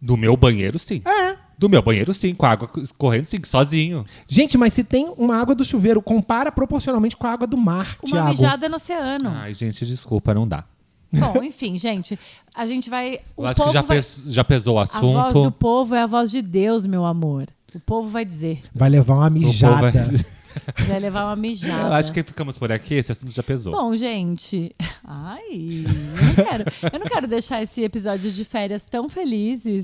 [0.00, 1.02] Do meu banheiro, sim.
[1.04, 1.36] É.
[1.58, 2.34] Do meu banheiro, sim.
[2.34, 3.38] Com a água correndo, sim.
[3.44, 4.06] Sozinho.
[4.26, 7.98] Gente, mas se tem uma água do chuveiro, compara proporcionalmente com a água do mar,
[8.02, 8.28] Uma Thiago.
[8.30, 9.28] mijada no oceano.
[9.30, 10.64] Ai, gente, desculpa, não dá.
[11.12, 12.18] Bom, enfim, gente,
[12.54, 13.18] a gente vai.
[13.36, 13.96] O Eu acho povo que já, vai...
[13.98, 15.12] pes- já pesou o A assunto.
[15.12, 17.46] voz do povo é a voz de Deus, meu amor.
[17.74, 18.62] O povo vai dizer.
[18.74, 19.92] Vai levar uma O povo mijada.
[20.76, 21.88] vai- Vai levar uma mijada.
[21.88, 23.72] Eu acho que ficamos por aqui, esse assunto já pesou.
[23.72, 24.74] Bom, gente.
[25.04, 26.64] Ai, eu não quero.
[26.92, 29.82] Eu não quero deixar esse episódio de férias tão felizes.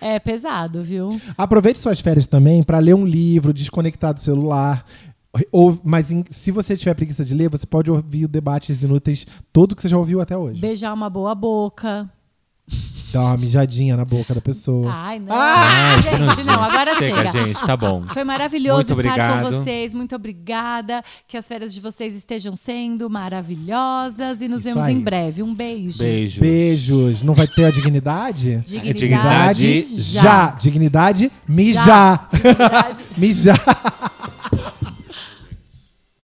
[0.00, 1.20] É pesado, viu?
[1.36, 4.84] Aproveite suas férias também para ler um livro, desconectar do celular.
[5.50, 9.26] Ou, mas em- se você tiver preguiça de ler, você pode ouvir o debates inúteis,
[9.52, 10.60] todo que você já ouviu até hoje.
[10.60, 12.08] Beijar uma boa boca.
[13.12, 14.90] Dá uma mijadinha na boca da pessoa.
[14.90, 15.34] Ai, não.
[15.36, 15.90] Ah!
[15.90, 17.30] Ai, gente, não, agora chega.
[17.30, 18.02] gente, tá bom.
[18.04, 19.64] Foi maravilhoso Muito estar com obrigado.
[19.64, 19.94] vocês.
[19.94, 21.04] Muito obrigada.
[21.28, 24.40] Que as férias de vocês estejam sendo maravilhosas.
[24.40, 24.94] E nos Isso vemos aí.
[24.94, 25.42] em breve.
[25.42, 25.98] Um beijo.
[25.98, 26.40] Beijo.
[26.40, 27.22] Beijos.
[27.22, 28.62] Não vai ter a dignidade?
[28.64, 30.46] Dignidade, dignidade já.
[30.52, 32.28] Dignidade, mijar.
[32.32, 33.60] Dignidade mijar.